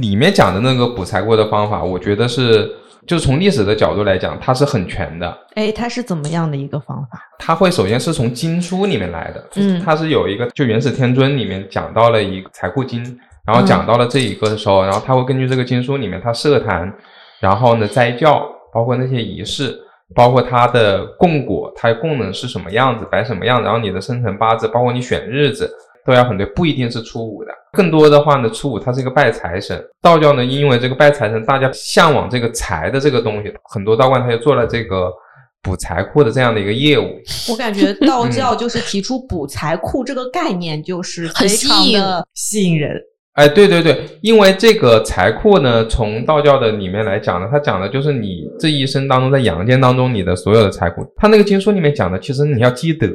[0.00, 2.66] 里面讲的那个补财库的方法，我觉得是，
[3.06, 5.38] 就是从历史的角度来讲，它是很全的。
[5.54, 7.20] 哎，它是怎么样的一个方法？
[7.38, 13.04] 它会首先是从经书里面来的，嗯它是有一个就《元始天尊》里面讲到了一个财库经，
[13.44, 16.90] 然后讲到了这一个的时候，然后他会根据这个经书里面他设坛，
[17.38, 18.42] 然后呢斋教，
[18.72, 19.78] 包括那些仪式，
[20.14, 25.70] 包括它的供果，它供能是什么样子，摆什么样，然后你的生辰八字，包括你选日子。
[26.06, 27.50] 都要很对，不一定是初五的。
[27.74, 29.78] 更多的话呢，初五它是一个拜财神。
[30.00, 35.12] 道教呢，因为这个拜财神，大家向往这个财的这个东西，很多道观它就做了这个
[35.60, 37.04] 补财库的这样的一个业务。
[37.50, 42.98] 我感觉道教就是提出补财库这个概念，就是非很吸引常的吸引人。
[43.38, 51.06] 哎，对对对，因为这个财库呢，从道教的里面来讲呢，它讲的就是你这一生当中在阳间当中你的所有的财库。
[51.16, 53.06] 它那个经书里面讲的，其实你要积德，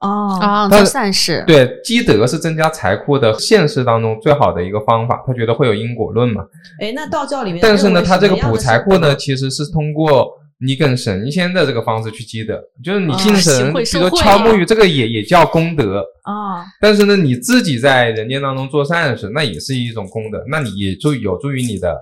[0.00, 1.42] 哦，啊，但做善事。
[1.44, 5.20] 对，积德是增加财库的现实当中最好的一个方法。
[5.26, 6.44] 他觉得会有因果论嘛，
[6.80, 10.30] 哎，那道教里面，但是呢，他这个补补财库呢，其实是通过
[10.64, 16.00] 你跟神仙的这个方式去积德，就是你敬啊神，行贿比如说敲木鱼，这个也也叫功德。
[16.22, 21.94] 啊，但是呢，你自己在人间当中做善事，那也是一种功德，那你也助有助于你的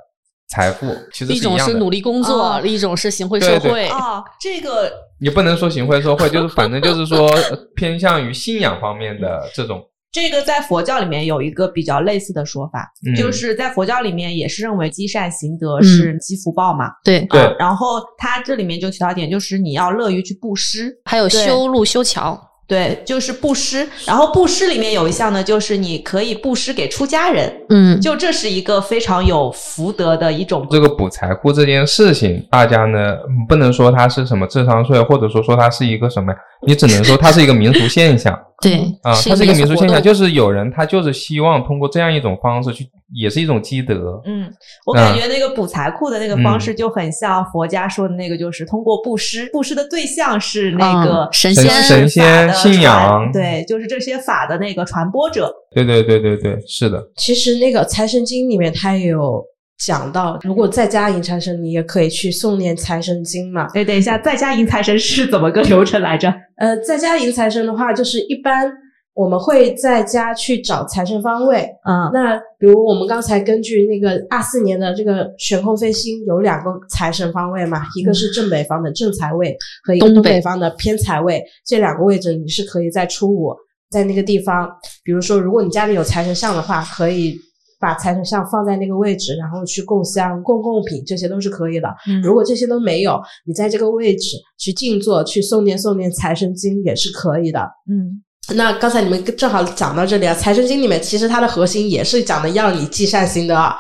[0.48, 1.64] 财富，其实一是一样的。
[1.64, 3.88] 种是努力工作，哦一种是行贿对对受贿。
[3.88, 9.82] 哦，这个你不能说行贿受贿，就是反正就是说呃偏向于信仰方面的这种。
[10.12, 16.90] 这个在佛教里面有一个比较类似的说法，嗯就是在佛教里面也是认为积善行德嗯是积福报嘛。
[17.02, 22.38] 对，对啊然后它这里面就提到一点，就是你要乐于去布施，还有修路修桥。
[22.68, 23.86] 对，就是布施。
[24.06, 30.66] 然后布施里面有一项呢，就是你可以布施给出家人，嗯，就这是一个非常有福德的一种。
[30.70, 36.32] 这个补财库这件事情，大家呢嗯不能说它是什么智商税，或者说说它是一个什么，
[36.66, 44.22] 你只能说它是一个民俗现象 对啊，它是一个民俗现象，就就是有人他就是希望通过这样一种方式去，也是一种积德。
[44.24, 44.48] 嗯，
[44.86, 55.52] 我感觉那个补财库的那个方式就很像佛家说的那个，就是通过布施，布施的对象是那个嗯神仙神仙信仰对，就是这些法的那个传播者。
[55.74, 59.44] 对对对对对，是的，其实那个《财神经》里面它也有
[59.84, 63.66] 讲到，如果在家迎财神，你也可以去诵念财神经嘛。
[63.74, 66.32] 哎，等一下，在家迎财神是怎么个流程来着？
[66.56, 68.70] 呃，在家迎财神的话，就是一般
[69.14, 71.68] 我们会在家去找财神方位。
[71.84, 83.52] 嗯那比如我们刚才根据那个二四年的这个悬空飞星有两个财神方位嘛，一个是正北方的正财位和一个北方的偏财位，这两个位置你是可以在初五
[83.90, 84.70] 在那个地方，
[85.02, 87.36] 比如说如果你家里有财神像的话，可以。
[87.82, 91.88] 把财神像放在那个位置，然后去供香、供贡品，这些都是可以的。
[92.08, 97.58] 嗯如果这些都没有，你在这个位置去静坐、去诵念诵念财神经也是可以的。
[97.90, 98.22] 嗯
[98.54, 103.78] 那刚才你们正好讲到这里啊，财神经里面其实它的核心也是讲的要你积善行德，啊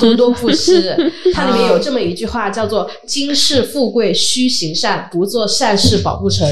[0.00, 0.96] 多多布施。
[1.32, 6.44] 它里面有这么一句话叫做“今世富贵须行善，不做善事保不成；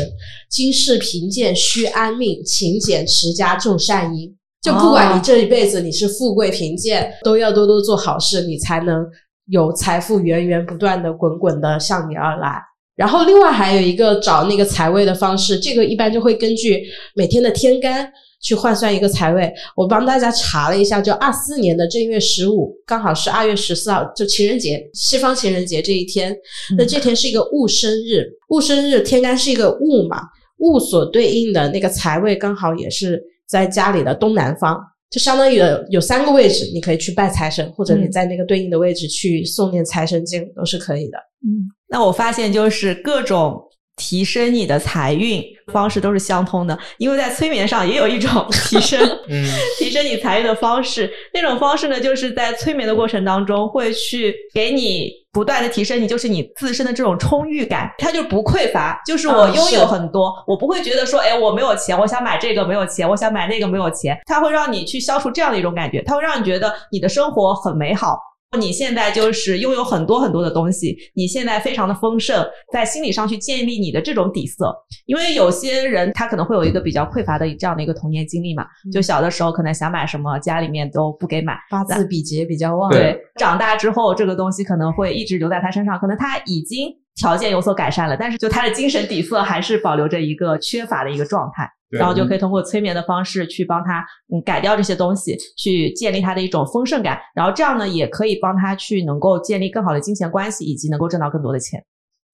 [0.48, 4.32] 今世贫贱须安命，勤俭持家种善因。”
[4.62, 9.06] 就不管你这一辈子你是富贵贫贱，都要多多做好事，你才能
[9.46, 12.60] 有财富源源不断的滚滚的向你而来。
[12.96, 16.82] 然后另外还有一个找那个财位的方式，这个一般就会根据
[17.14, 19.48] 每天的天干去换算一个财位。
[19.76, 26.36] 我帮大家查了一下，就二四年的正月十五，刚好是二月十四号，就情人节，西方情人节这一天。
[26.76, 30.22] 那这天是一个戊申日，戊申日天干是一个戊嘛，
[30.56, 34.78] 戊所对应的那个财位刚好也是在家里的东南方。
[35.10, 41.16] 就相当于有有三个位置，你可以去拜财神，或者你嗯在那个对应的位置去诵念财神经，都是可以的。
[41.42, 43.58] 嗯，那我发现就是各种
[43.98, 49.44] 提升你的财运方式都是相通的，因为在催眠上也有一种 提升，嗯，
[49.78, 51.12] 提升你财运的方式。
[51.34, 68.18] 那种方式呢，就是在催眠的过程当中，会去给你不断的提升你，就是你自身的这种充裕感，它就不匮乏，就是我嗯拥有很多，我不会觉得说，哎，我没有钱，我想买这个没有钱，我想买那个没有钱，它会让你去消除这样的一种感觉，它会让你觉得你的生活很美好。
[68.56, 72.42] 你现在就是拥有很多很多的东西，你现在非常的丰盛，
[72.72, 74.74] 在心理上去建立你的这种底色。
[75.04, 86.88] 因为有些人他可能会有一个比较匮乏的这样的一个童年经历嘛，就小的时候可能想买什么，家里面都不给买，八字比劫比较旺，对长大之后这个东西可能会一直留在他身上，可能他已经
[87.18, 91.68] 条件有所改善了，但是就他的精神底色还是保留着一个缺乏的一个状态。
[91.90, 101.82] 然后就可以通过催眠的方式去帮他嗯改掉这些东西，去建立他的一种丰盛感，然后这样呢也可以帮他去能够建立更好的金钱关系，以及能够挣到更多的钱。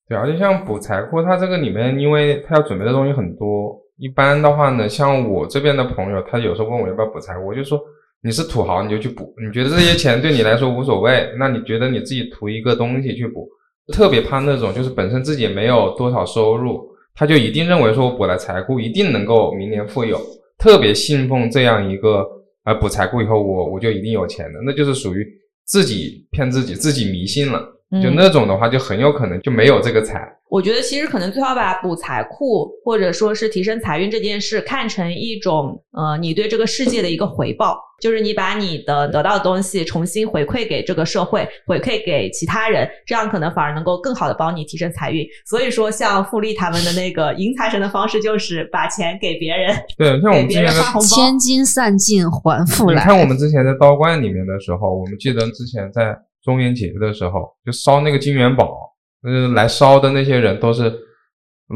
[0.09, 7.81] 对，而且像补财库，它这个里面，因为它要准备的东西很多，一般的话呢，像我这边的朋友，他有时候问我要不要补财库，我就说
[8.25, 13.49] 你是土豪你就去补，你觉得这些钱对你来说无所谓，那你觉得你自己图一个东西去补，
[13.93, 20.19] 特别怕那种就是本身自己也没有多少收入，他就一定认为说我补了财库一定能够明年富有，
[20.59, 22.27] 特别信奉这样一个
[22.65, 25.27] 呃补财库以后我我就一定有钱的，那就是属于
[25.65, 27.61] 自己骗自己，自己迷信了。
[28.03, 30.29] 就嗯那种的话，就很有可能就没有这个财。
[30.55, 45.27] 我觉得其实可能最好把补财库或者说是提升财运这件事看成一种呃你对这个世界的一个回报，就是你把你的得到的东西重新回馈给这个社会，回馈给其他人，这样可能反而能够更好的帮你提升财运。
[45.45, 51.09] 所以说，像富丽他们的那个迎财神的方式，就是把钱给别人，对，像我们之前发红包。
[51.09, 52.95] 千金散尽还复来。
[52.95, 58.94] 你看我们之前在道观里面的时候，我们记得之前在中元节的时候，就烧那个金元宝，
[59.25, 60.93] 呃，来烧的那些人都是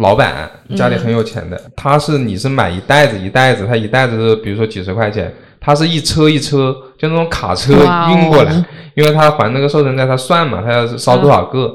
[0.00, 1.60] 老板，家里很有钱的。
[1.74, 8.52] 他是你是买一袋子一袋子，他一袋子是比如说几十块钱，他是一车一车，就那种卡车运过来，
[8.94, 11.72] 因为他还那个寿神债，他算嘛，他要是烧多少个。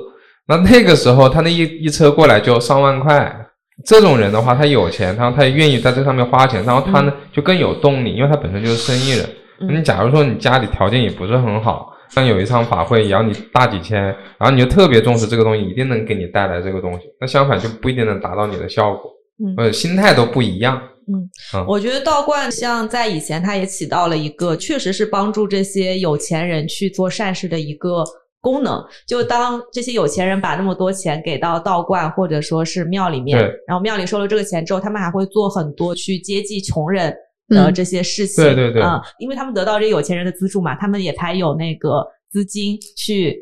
[0.48, 3.40] 那那个时候他那一一车过来就上万块。
[3.84, 9.28] 这种人的话，他有钱，然后他也愿意在这上面花钱，然后他呢、就更有动力，因为他本身就是生意人。
[9.60, 17.08] 嗯你假如说你家里条件也不是很好，像有一场法会也要你大几千，然后你就特别重视这个东西，一定能给你带来这个东西。
[17.20, 19.12] 那相反就不一定能达到你的效果，
[19.44, 20.80] 嗯呃，心态都不一样。
[21.08, 21.30] 嗯
[21.68, 28.04] 我觉得道观像在以前，它也起到了一个确实是帮助这些有钱人去做善事的一个
[28.40, 28.82] 功能。
[29.08, 37.14] 就当这些有钱人把那么多钱给到道观或者说是庙里面对，然后庙里收了这个钱之后，他们还会做很多去接济穷人
[37.50, 38.44] 的嗯这些事情。
[38.44, 43.38] 对对对啊、因为他们得到这些有钱人的资助嘛，他们也才有那个资金去。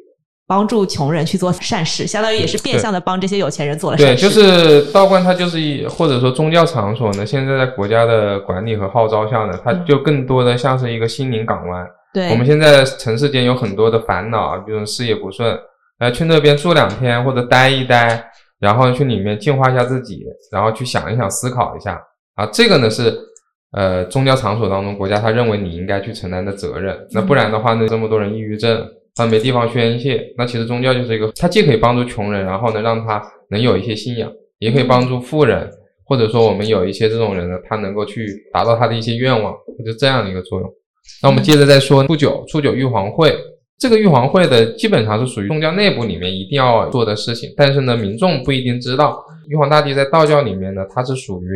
[0.47, 11.87] 帮助穷人去做善事，相当于也是变相的帮这些有钱人做了善事对，就是道观，它就是一或者说宗教场所呢，现在在国家的管理和号召下呢，它嗯就更多的像是一个心灵港湾。
[12.13, 15.57] 对，我们现在城市间有很多的烦恼啊，比如说事业不顺，
[15.99, 18.21] 来，去那边住两天或者待一待，
[18.59, 20.19] 然后去里面净化一下自己，
[20.51, 21.97] 然后去想一想、思考一下
[22.35, 23.17] 啊，这个呢是
[23.71, 26.97] 呃宗教场所当中国家他认为你应该去承担的责任。
[27.11, 35.69] 那不然的话呢，这么多人抑郁症，他没地方宣泄，那其实宗教就是一个，它既可以帮助穷人，然后呢让他能有一些信仰，也可以帮助富人。
[36.03, 39.53] 或者说，我们有一些这种人呢，他能够去达到他的一些愿望，
[39.85, 40.69] 就这样的一个作用。
[41.23, 43.33] 那我们接着再说初九，初九玉皇会。
[43.79, 49.23] 这个玉皇会的基本上是属于宗教内部里面一定要做的事情，但是呢，民众不一定知道。
[49.47, 51.47] 玉皇大帝在道教里面呢，他是属于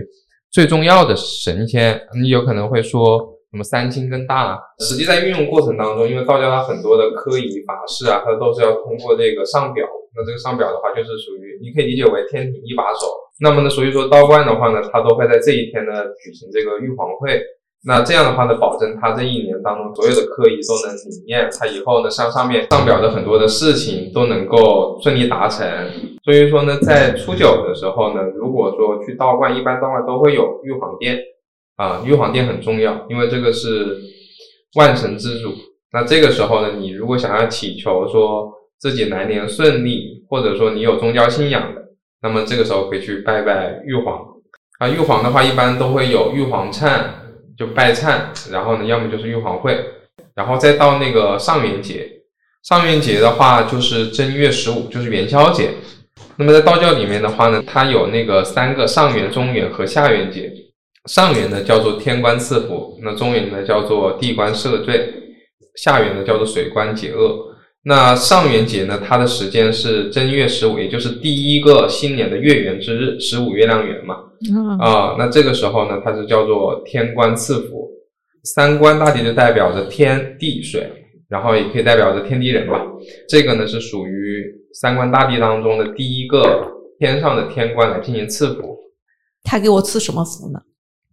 [0.55, 1.99] 最重要的神仙。
[2.21, 3.19] 你有可能会说
[3.51, 9.85] 什么三清跟大，实际在运用过程当中，因为道教它很多的科仪法事啊，它都是要通过这个上表。
[10.15, 13.05] 那这个上表的话，就是属于你可以理解为天庭一把手。
[13.41, 15.91] 那么呢，所以说道观的话呢，它都会在这一天呢
[16.23, 17.37] 举行这个玉皇会。
[17.83, 25.67] 那这样的话呢，保证他这一年当中所有的科仪都能理念，他以后呢上上面上表的很多的事情都能够顺利达成。
[26.25, 31.19] 所以说呢，在初九的时候呢，如果说去道观，一般道观都会有玉皇殿
[31.77, 33.95] 啊，玉皇殿很重要，因为这个是
[34.75, 35.53] 万神之主。
[35.93, 41.81] 那这个时候呢，你如果想要祈求说自己来年顺利，或者说你有宗教信仰的，
[42.21, 44.19] 那么这个时候可以去拜拜玉皇
[44.79, 44.89] 啊。
[44.89, 47.05] 玉皇的话，一般都会有玉皇忏。
[47.57, 48.19] 就拜忏，
[48.51, 49.79] 然后呢，要么就是玉皇会，
[50.35, 52.05] 然后再到那个上元节。
[52.63, 55.69] 上元节的话，就是正月十五，就是元宵节。
[56.37, 60.51] 那么在道教里面的话呢，它有那个三个上元、中元和下元节。
[61.05, 65.07] 上元呢叫做天官赐福，那中元呢叫做地官赦罪，
[65.75, 67.39] 下元呢叫做水官解厄。
[67.83, 74.15] 那上元节呢，它的时间是正月十五，也就是第一个新年的月圆之日，十五月亮圆嘛。
[74.51, 77.87] 嗯啊、那这个时候呢，它是叫做天官赐福，
[78.55, 80.89] 三官大体就代表着天地水，
[81.29, 82.83] 然后也可以代表着天地人吧。
[83.29, 84.43] 这个呢是属于
[84.79, 86.67] 三官大帝当中的第一个
[86.99, 88.77] 天上的天官来进行赐福。
[89.43, 90.59] 他给我赐什么福呢？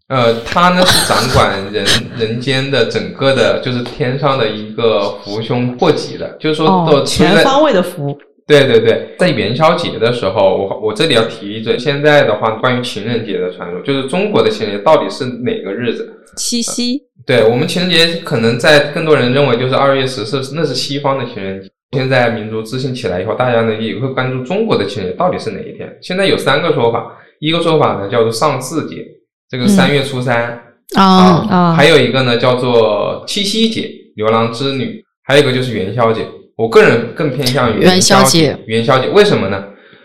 [0.09, 1.87] 呃，他呢是掌管人
[2.19, 8.19] 人间的整个的，就是天上的一个福凶祸吉的，就是说都哦，全方位的福。
[8.45, 16.13] 对对对，在元宵节的时候，我我这里要提一嘴，现在的话关于情人节的传说，就是中国的情人节到底是哪个日子？
[16.37, 21.71] 七夕，对我们情人节，可能在更多人认为就是二月十四，那是西方的情人节。
[21.93, 25.95] 现在民族自信起来以后，大家呢也会关注中国的情人节到底是哪一天。
[26.01, 29.05] 现在有三个说法，一个说法呢叫做上巳节，
[29.51, 30.59] 这个三月初三、
[30.97, 36.27] 啊，啊还有一个呢叫做七夕节，牛郎织女，还有一个就是元宵节。
[36.57, 38.57] 我个人更偏向于元宵宵节。
[38.67, 39.63] 元宵节为什么呢？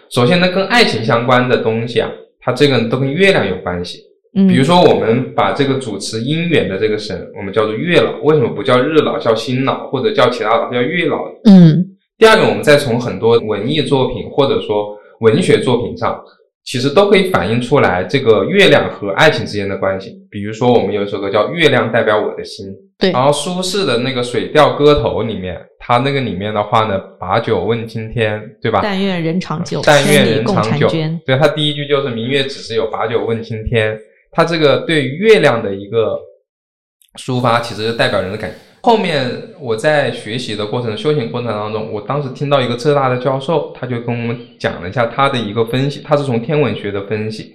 [0.10, 2.10] 首先呢，跟爱情相关的东西啊，
[2.42, 4.00] 它这个都跟月亮有关系。
[4.38, 11.26] 嗯比如说，我们把这个主持姻缘的这个神，我们叫做月老，为什么不叫日老，叫新老，或者叫其他老，叫月老？
[11.46, 11.84] 嗯
[12.20, 16.20] 第二个，我们再从很多文艺作品或者说文学作品上，
[16.64, 20.16] 其实都可以反映出来这个月亮和爱情之间的关系。
[20.30, 22.68] 比如说，我们有一首歌叫《月亮代表我的心》，
[23.00, 28.82] 对然后苏轼的那个《水调歌头》里面，他那个里面的话呢，把酒问青天，对吧？
[28.84, 30.88] 但愿人长久，但愿人长久。
[31.26, 33.98] 对，他第一句就是“明月只是有把酒问青天”，
[34.32, 36.19] 他这个对月亮的一个
[37.19, 38.57] 抒发，其实就代表人的感觉。
[38.82, 47.53] 后面我在学习的过程、修行过程当中，我当时听到一个浙大的教授，他就跟我们讲了一下他的一个分析，他是从天文学的分析，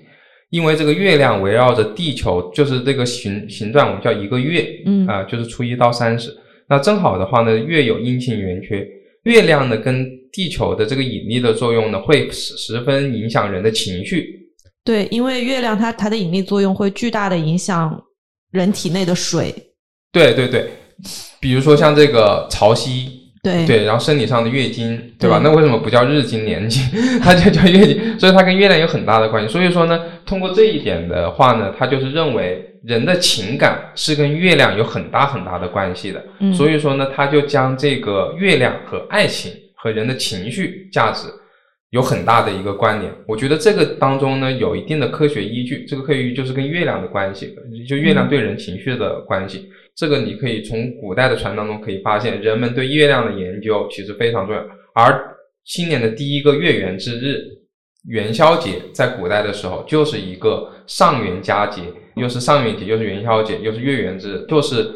[0.50, 6.36] 因为这个月亮围绕着地球，就是这个形形状，我们叫一个月，嗯啊、就是初一到三十。
[6.68, 8.86] 那正好的话呢，月有阴晴圆缺，
[9.22, 14.41] 月亮呢跟地球的这个引力的作用呢，会十十分影响人的情绪。
[14.84, 18.02] 对，因为月亮它它的引力作用会巨大的影响
[18.50, 19.54] 人体内的水。
[20.10, 20.70] 对对对，
[21.40, 23.08] 比如说像这个潮汐，
[23.42, 25.38] 对对，然后生理上的月经，对吧？
[25.38, 26.82] 对那为什么不叫日经年经，
[27.22, 28.18] 它就叫月经？
[28.18, 29.52] 所以它跟月亮有很大的关系。
[29.52, 36.22] 所以说呢，通过这一点的话呢，他就是认为人的情感是跟月亮有很大很大的关系的。
[36.40, 41.28] 嗯所以说呢，他就将这个月亮和爱情和人的情绪价值
[41.92, 43.12] 有很大的一个关联。
[43.26, 47.54] 我觉得这个当中呢有一定的科学依据，这个科学依据就是跟月亮的关系，
[47.86, 49.68] 就月亮对人情绪的关系。
[49.94, 54.62] 这个你可以从古代的传当中可以发现，人们对月亮的研究其实非常重要。
[54.94, 57.44] 而新年的第一个月圆之日，
[58.08, 61.82] 元宵节，在古代的时候就是一个上元佳节，
[62.16, 64.90] 又是上元节，又是元宵节，又是月圆之日，就是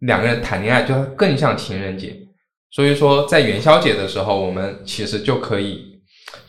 [0.00, 2.16] 两个人谈恋爱，就更像情人节。
[2.72, 5.91] 所以说，在元宵节的时候，我们其实就可以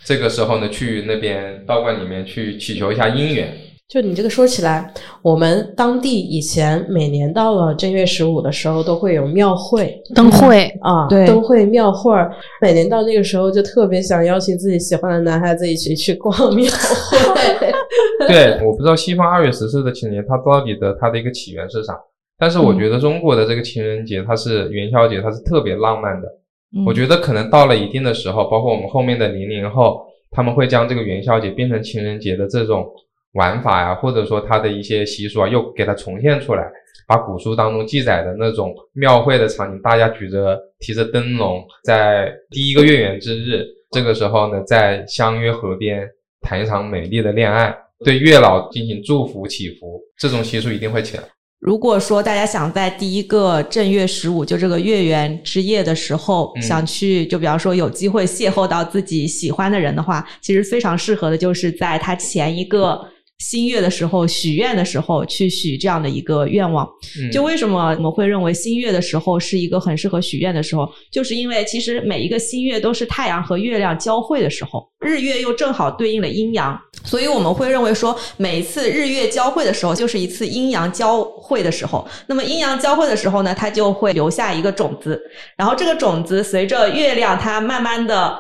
[0.04, 3.54] 这个时候呢，去那边道观里面去祈求一下姻缘。
[3.90, 12.34] 就你这个说起来，我们当地以前每年到了正月十五的时候，都会有庙会灯会，啊，对灯会庙会儿。
[12.60, 17.72] 每年到那个时候，就特别想邀请自己喜欢的男孩子一起去逛庙会。
[18.28, 21.94] 对，我不知道西方二月十四的情人节它到底的它的一个起源是啥，
[22.40, 26.28] 但是我觉得中国的这个情人节，它是元宵节，它是特别浪漫的。
[26.76, 32.86] 嗯我觉得可能到了一定的时候，包括我们后面的零零后，他们会将这个元宵节变成情人节的这种
[33.34, 36.64] 玩法呀，或者说它的一些习俗啊，又给它重现出来，
[37.08, 46.08] 把古书当中记载的那种庙会的场景，大家举着提着灯笼，在第一个月圆之日，这个时候呢，在相约河边
[46.42, 51.24] 谈一场美丽的恋爱，对月老进行祝福祈福，这种习俗一定会起来。
[51.64, 56.62] 如果说大家想在第一个正月十五，就这个月圆之夜的时候，嗯。
[56.62, 63.00] 想去，就比方说有机会邂逅到自己喜欢的人的话，其实非常适合的就是在他前一个
[63.44, 66.88] 新月的时候许愿的时候去许这样的一个愿望。
[67.20, 82.08] 嗯，就为什么我们会认为新月的时候是一个很适合许愿的时候，就是因为其实每一个新月都是太阳和月亮交汇的时候，日月又正好对应了阴阳，所以我们会认为说，每一次日月交汇的时候，就是一次阴阳交汇的时候。
[82.28, 85.22] 那么阴阳交汇的时候呢，它就会留下一个种子，
[85.58, 88.40] 然后这个种子随着月亮它慢慢的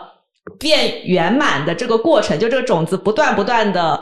[0.57, 4.01] 变圆满的这个过程，就这个种子不断不断的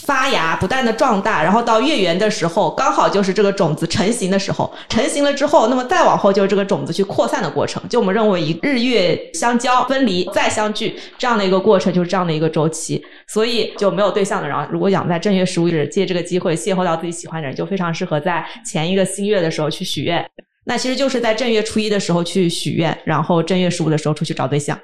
[0.00, 4.72] 发芽，不断的壮大，然后到月圆的时候，刚好就是这个种子成型的时候。
[4.88, 7.82] 成型了之后，那么再往后就是这个种子去扩散的过程。
[7.90, 13.04] 就我们认为，一日月相交、分离再相聚这样的一个过程，就是这样的一个周期。
[13.28, 20.24] 所以就没有对象的人，如果养在正月十五日借这个机会邂逅到自己喜欢的人，就非常适合在前一个新月的时候去许愿。
[20.64, 24.78] 那其实就是在正月初一的时候去许愿，然后正月十五的时候出去找对象。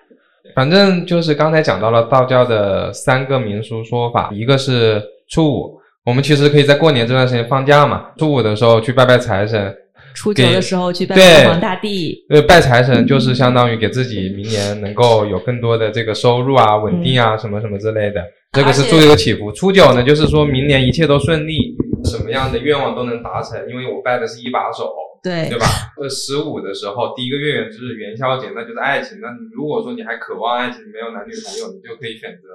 [0.59, 9.73] 反正就是刚才讲到了道教的三个民俗说法，一个是初五，我们其实可以在过年这段时间放假嘛，初五的时候去拜拜财神，
[10.17, 18.21] 初九的时候去拜玉皇大帝，呃，拜财神就是相当于给自己明年能够有更多的这个收入啊、稳定啊、什么什么之类的，
[18.51, 19.53] 这个是做一个祈福。
[19.53, 25.66] 初九呢，就是说明年一切都顺利，什么样的愿望都能达成，因为我拜的是一把手，对对吧？
[26.01, 29.19] 呃，十五的时候，第一个月圆之日元宵节，那就是爱情。
[29.20, 32.49] 那你如果说你还渴望爱情，没有男女朋友，你就可以选择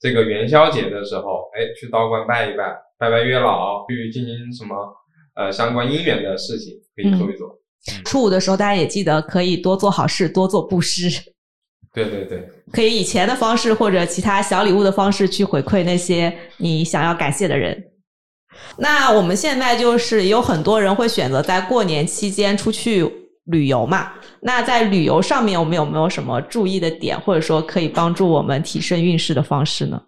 [0.00, 4.74] 这个元宵节的时候，哎，去道观拜一拜，拜拜月老，去进行什么
[5.34, 7.58] 呃相关姻缘的事情，可以做一做。
[8.04, 11.08] 初五的时候大家也记得可以多做好事，多做布施，
[11.94, 12.48] 对对对。
[12.72, 17.82] 可以以钱的方式或者其他小礼物的方式去回馈那些你想要感谢的人。
[18.76, 23.10] 那我们现在就是有很多人会选择在过年期间出去
[23.46, 24.12] 旅游嘛？
[24.40, 30.00] 那在旅游上面，我们有没有什么注意的点，或者说可以帮助我们提升运势的方式呢？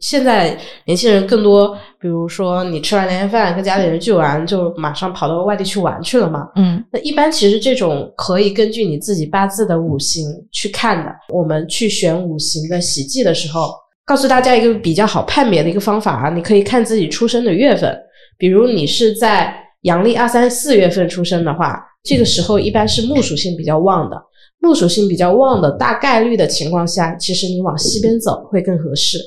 [0.00, 6.48] 现在年轻人更多，比如说你吃完年夜饭跟家里人聚完，就马上跑到外地去玩去了嘛。
[6.56, 11.12] 嗯那一般其实这种可以根据你自己八字的五行去看的。
[11.28, 13.74] 我们去选五行的喜忌的时候，
[14.06, 17.96] 告诉大家一个比较好判别的一个方法啊，你可以看自己出生的月份。
[18.36, 24.16] 比如你是在阳历二三四月份出生的话，这个时候一般是木属性比较旺的。
[24.60, 29.18] 木属性比较旺的，大概率的情况下，其实你往西边走会更合适。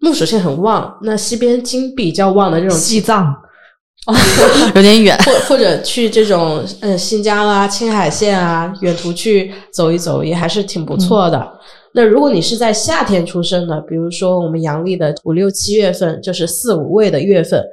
[0.00, 3.26] 木属性很旺，那西边金比较旺的这种西藏
[4.06, 4.14] 哦
[4.76, 5.16] 有点远。
[5.24, 11.52] 或或者去这种嗯新疆啊、青海县啊远途去走一走，也还是挺不错的。
[11.96, 17.64] 那如果你是在夏天出生的，比如说我们阳历的五六七月份，就是四五位的月份，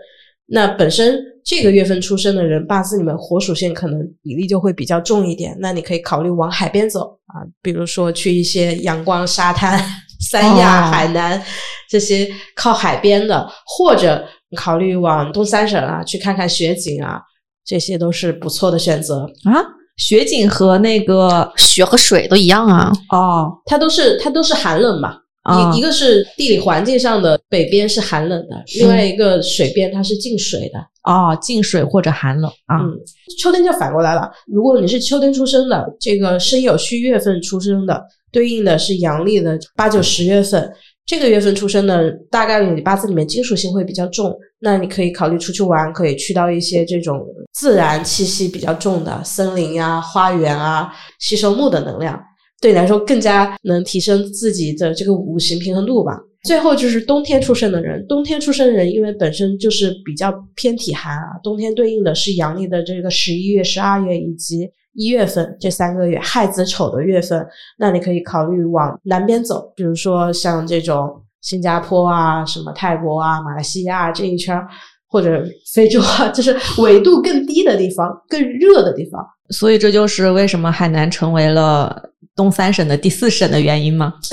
[0.46, 5.54] 那本身这个月份出生的人，八字里面火属性可能比例就会比较重一点。
[5.60, 9.78] 那你可以考虑往海边走啊，比如说去一些阳光沙滩、
[10.32, 11.44] 三亚、哦海南
[11.90, 12.26] 这些
[12.56, 14.26] 靠海边的，或者
[14.56, 17.20] 考虑往东三省啊去看看雪景啊，
[17.66, 19.26] 这些都是不错的选择。
[19.44, 19.52] 啊，
[19.98, 30.80] 雪景和那个雪和水都一样啊，哦它都是它都是寒冷嘛，啊一一个是地理环境上的北边是寒冷的，另外一个水边它是进水的。
[31.04, 32.96] 哦，进水或者寒冷啊，嗯，
[33.38, 34.32] 秋天就反过来了。
[34.48, 38.02] 如果你是秋天出生的，这个申酉戌月份出生的，
[38.32, 40.74] 对应的是阳历的八九十月份。
[41.06, 47.22] 这个月份出生的，大概率你八字里面金属性会比较重，那你可以考虑出去玩，可以去到一些这种
[47.54, 50.90] 自然气息比较重的森林呀、花园啊，
[51.20, 52.18] 吸收木的能量，
[52.62, 56.18] 对你来说更加能提升自己的这个五行平衡度吧。
[56.46, 67.46] 最后就是冬天出生的人，冬天出生的人因为本身就是比较偏体寒啊，冬天对应的是阳历的这个十一月、十二月以及一月份这三个月亥子丑的月份，
[67.78, 74.68] 那你可以考虑往南边走，比如说像这种新加坡啊、什么泰国啊、马来西亚这一圈儿，
[75.08, 75.44] 或者
[75.74, 79.26] 非洲啊， 就是纬度更低的地方、更热的地方。
[79.50, 84.14] 所以这就是为什么海南成为了东三省的第四省的原因吗？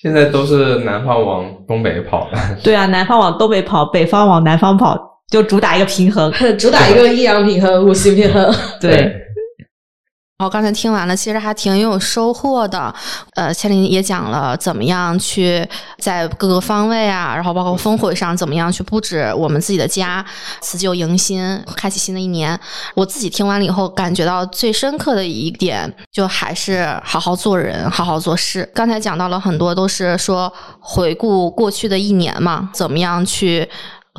[0.00, 6.32] 现在都是南方往东北跑的， 对啊，南方往东北跑，北方往南方跑，就主打一个平衡。
[6.58, 8.54] 主打一个阴阳平衡、五行平衡。
[8.80, 9.12] 对，
[10.38, 12.94] 我刚才听完了，其实还挺有收获的。
[13.34, 15.66] 呃，千林也讲了怎么样去
[15.98, 20.24] 在各个方位啊，然后包括峰会上怎么样去布置我们自己的家，
[20.60, 22.58] 辞旧迎新，开启新的一年。
[22.94, 28.68] 我自己听完了以后，感觉到最深刻的一点，就还是好好做人，好好做事。
[28.74, 33.68] 刚才讲到了很多，都是说回顾过去的一年嘛，怎么样去。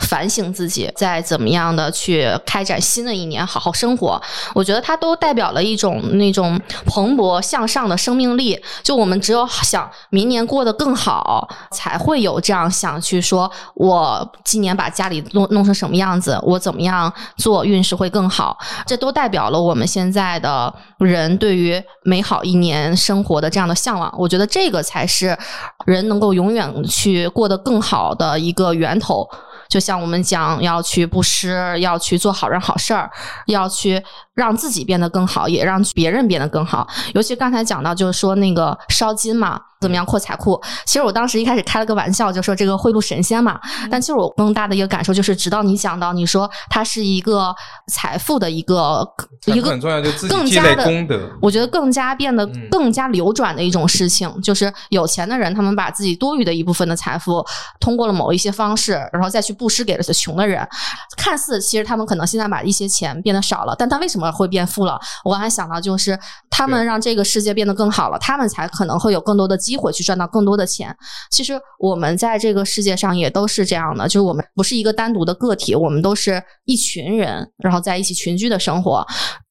[0.02, 4.22] 反省自己，再怎么样的去开展新的一年，好好生活。
[4.54, 8.62] 我觉得它都代表了一种那种蓬勃向上的生命力。
[8.84, 18.58] 就我们只有想明年过得更好，才会有这样想去说，我今年把家里弄弄成什么样子，我怎么样做运势会更好。
[18.86, 24.14] 这都代表了我们现在的人对于美好一年生活的这样的向往。
[24.18, 25.38] 我觉得这个才是
[25.86, 29.26] 人能够永远去过得更好的一个源头。
[29.68, 33.10] 就像我们讲，要去布施，要去做好人好事儿，
[33.48, 34.04] 要去
[34.36, 36.88] 让自己变得更好，也让别人变得更好。
[37.14, 40.62] 尤其刚才讲到，就是说那个烧金嘛，怎么样扩财库？
[40.86, 43.58] 其实我当时一开始开了个玩笑，就说这个贿赂神仙嘛。
[43.90, 47.56] 但其实我更大的一个感受就是，直到你讲到你说它是一个
[47.94, 49.08] 财富的一个
[49.46, 51.18] 一个很重要，就自己更加的功德。
[51.42, 57.42] 我觉得更加变得更加流转的一种事情，就是有钱的人他们把自己多余的一部分的财富，
[57.80, 60.68] 通过了某一些方式，然后再去布施给了穷的人。
[61.16, 64.25] 看似其实他们可能现在把一些钱变得少了，但他为什么？
[64.32, 66.18] 会变富了，我刚才想到就是
[66.50, 70.96] 他们让这个世界变得更好了，他们才可能会有更多的机会去赚到更多的钱。
[71.32, 79.06] 其实我们在这个世界上也都是这样的，就是我们不是一个单独的个体，我们都是一群人，然后在一起群居的生活。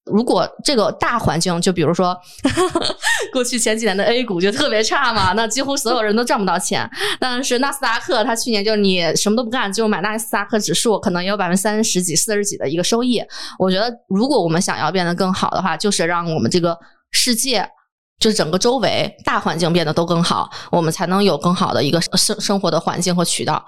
[0.05, 2.15] 如果这个大环境，就比如说
[3.33, 6.89] 过去前几年的 A 股就特别差嘛， 那几乎所有人都赚不到钱。
[7.19, 13.23] 但是纳斯达克，它去年就是你什么都不干，就买纳斯达克指数，可能也有百分之三十几、四十几的一个收益。
[13.59, 16.79] 我觉得，如果我们想要变得更好的话，就是让我们这个
[17.11, 17.67] 世界，
[18.21, 23.65] 就是整个周围大环境变得都更好，我们才能有更好的一个生生活的环境和渠道。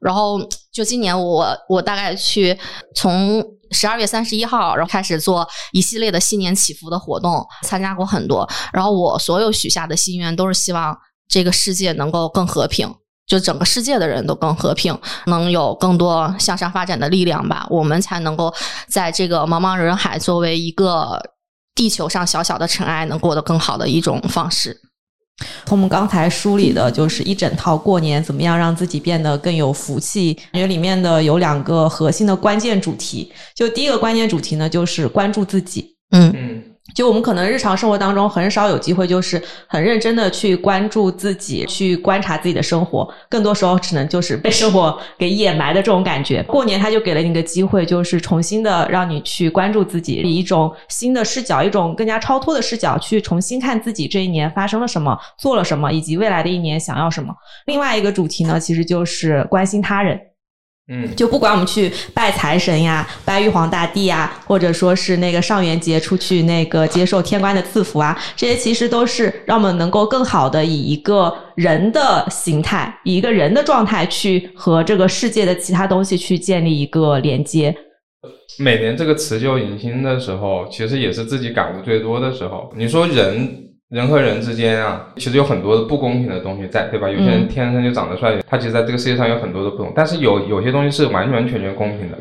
[0.00, 0.40] 然后，
[0.72, 2.58] 就今年我我大概去
[2.96, 3.40] 从。
[3.70, 8.48] 十二月三十一号，然后开始做一系列的新年祈福的活动，参加过很多。
[8.72, 10.96] 然后我所有许下的心愿都是希望
[11.28, 12.94] 这个世界能够更和平，
[13.26, 17.66] 就整个世界的人都更和平，能有更多向上发展的力量吧。
[17.70, 18.54] 我们才能够
[18.88, 21.20] 在这个茫茫人海，作为一个
[21.74, 24.80] 地球上小小的尘埃，能过得更好的一种方式。
[25.64, 30.34] 从我们刚才梳理的，就是一整套过年怎么样让自己变得更有福气。
[30.52, 35.96] 感觉里面的有两个核心的关键主题，就第一个关键主题呢，就是关注自己。
[36.10, 36.62] 嗯嗯。
[36.94, 43.06] 就我们可能日常生活当中很少有机会，就是很认真的去关注自己，去观察自己的生活。
[43.28, 46.42] 更多时候只能就是被生活给掩埋的这种感觉。
[46.48, 57.34] 过年他就给了你一个机会，就是重新的让你去关注自己，以一种新的视角，一种更加超脱的视角去重新看自己这一年发生了什么，做了什么，以及未来的一年想要什么。
[57.66, 60.18] 另外一个主题呢，其实就是关心他人。
[60.88, 77.74] 嗯，就不管我们去拜财神呀、拜玉皇大帝呀，或者说是那个上元节出去那个接受天官的赐福啊，这些其实都是让我们能够更好的以一个人的形态、以一个人的状态去和这个世界的其他东西去建立一个连接。
[78.60, 82.72] 每年这个辞旧迎新的时候，其实也是自己感悟最多的时候。
[82.76, 83.65] 你说人。
[83.90, 87.08] 人和人之间啊，其实有很多的不公平的东西在，对吧？
[87.08, 89.92] 有些人天生就长得帅，他其实在这个世界上有很多的不同。
[89.94, 92.18] 但是有有些东西是完完全全公平的，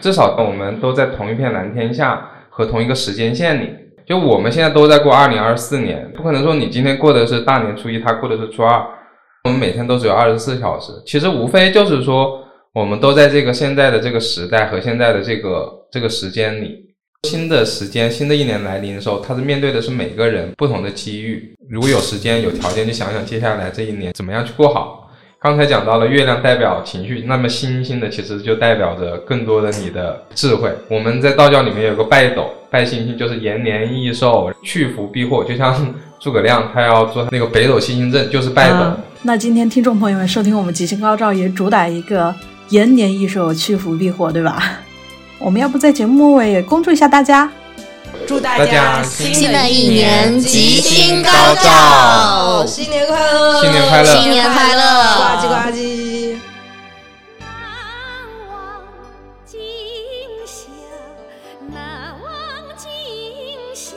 [0.00, 3.70] 至少我们都在同一片蓝天下和同一个时间线里。
[4.06, 8.80] 就我们现在都在过二零二四年，不可能说你今天过的是大年初一，他过的是初二。
[9.44, 12.40] 我们每天都只有二十四小时，其实无非就是说，
[12.72, 16.87] 我们都在这个现在的这个时代和现在的这个这个时间里。
[17.26, 21.52] 新的时间，新的一年来临的时候，他是面对的是每个人不同的机遇。
[21.68, 25.10] 如果有时间、有条件，就想想接下来这一年怎么样去过好。
[25.40, 30.70] 刚才讲到了月亮代表情绪，那么星星的其实就代表着更多的你的智慧。
[30.88, 35.42] 我们在道教里面有个拜斗，拜星星就是延年益寿、去福避祸。
[35.42, 38.92] 就像诸葛亮他要做那个北斗七星阵，就是拜斗。
[39.22, 42.32] 那今天听众朋友们收听我们吉星高照，也主打一个
[42.68, 44.82] 延年益寿、去福避祸，对吧？
[45.40, 47.48] 我们要不在节目末尾也恭祝一下大家，
[48.26, 54.82] 祝大家新的一年吉星高照，新年快乐，新年快乐，新年快乐，
[55.14, 56.36] 呱唧呱唧。
[57.40, 57.62] 难
[58.42, 58.82] 忘
[59.46, 59.60] 今
[60.44, 60.68] 宵，
[61.72, 62.90] 难忘今
[63.72, 63.94] 宵。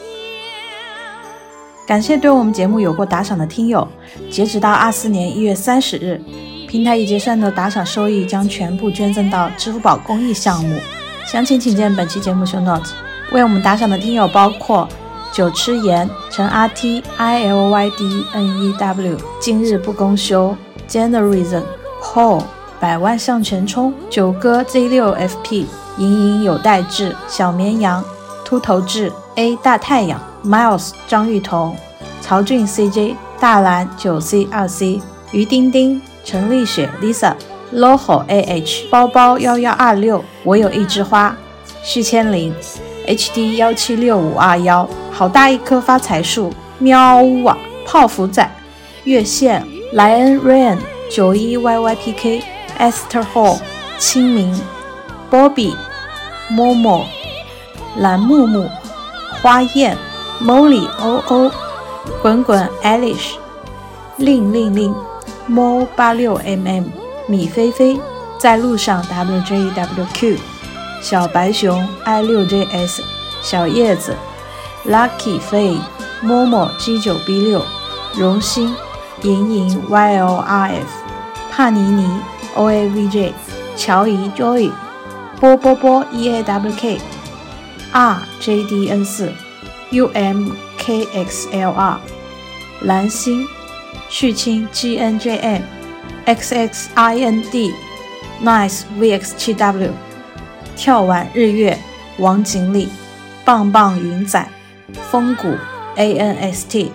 [1.87, 3.87] 感谢对我们节目有过打赏的听友，
[4.29, 6.21] 截止到二四年一月三十日，
[6.69, 10.79] 平台已结算的打赏收益将全部捐赠到支付宝公益项目。
[11.31, 12.89] 详情请见本期节目 show notes。
[13.31, 14.85] 为我们打赏的听友包括
[15.31, 20.53] 酒吃盐、陈 R T I L Y D N E W、今日不公休、
[20.89, 21.63] Generation、
[22.03, 22.43] Paul、
[22.81, 25.65] 百万向前冲、九哥 Z 六 F P、
[25.97, 28.03] 隐隐有待志、小绵羊、
[28.43, 31.73] 秃头志、A 大太阳、Miles、张玉彤、
[32.19, 35.01] 曹俊 C J、大蓝九 C 二 C、
[35.31, 37.33] 于丁丁、陈丽雪 Lisa。
[37.73, 41.35] Loho ah 包包幺幺二六，我有一枝花，
[41.83, 42.53] 续千零
[43.07, 48.49] ，hd 幺七六五二幺，好大一棵发财树，喵呜啊，泡芙仔，
[49.05, 50.77] 月线，莱恩 rain
[51.09, 53.57] 九一 yypk，esther hall，
[53.97, 54.53] 清明
[55.31, 55.73] ，bobby
[56.51, 57.03] momo，
[57.97, 58.69] 蓝木木，
[59.41, 59.97] 花燕
[60.41, 61.49] ，molly oo，
[62.21, 63.35] 滚滚 alish，
[64.17, 64.93] 令令令，
[65.47, 67.00] 猫八六 mm。
[67.31, 67.97] 米菲菲
[68.37, 70.37] 在路上，W J W Q，
[71.01, 73.01] 小白熊 I 六 J S，
[73.41, 74.17] 小叶子
[74.85, 75.77] ，Lucky 飞
[76.21, 77.63] 默默 G 九 B 六，
[78.17, 78.75] 荣兴
[79.23, 80.87] 莹莹 Y L R F，
[81.49, 82.05] 帕尼尼
[82.53, 83.33] O A V J，
[83.77, 84.69] 乔怡 Joy，
[85.39, 89.31] 波波波 E A W K，R J D N 四
[89.91, 91.97] ，U M K X L R，
[92.81, 93.47] 蓝星，
[94.09, 95.61] 旭清 GNJM
[96.25, 97.73] X X I N D
[98.43, 99.91] Nice V X 七 W，
[100.75, 101.77] 跳完日月
[102.17, 102.89] 王锦鲤。
[103.43, 104.47] 棒棒云仔，
[105.09, 105.55] 风谷
[105.95, 106.91] A N S T，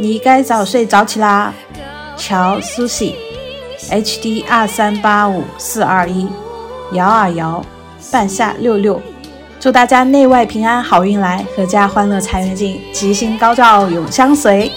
[0.00, 1.52] 你该早睡早起啦。
[2.16, 3.14] 乔苏西
[3.90, 6.26] H D 二三八五四二一，
[6.92, 7.64] 摇啊摇，
[8.10, 9.00] 半夏六六，
[9.60, 14.72] 祝大家内外平安，好运来，阖家欢乐财源进，吉星高照永相随。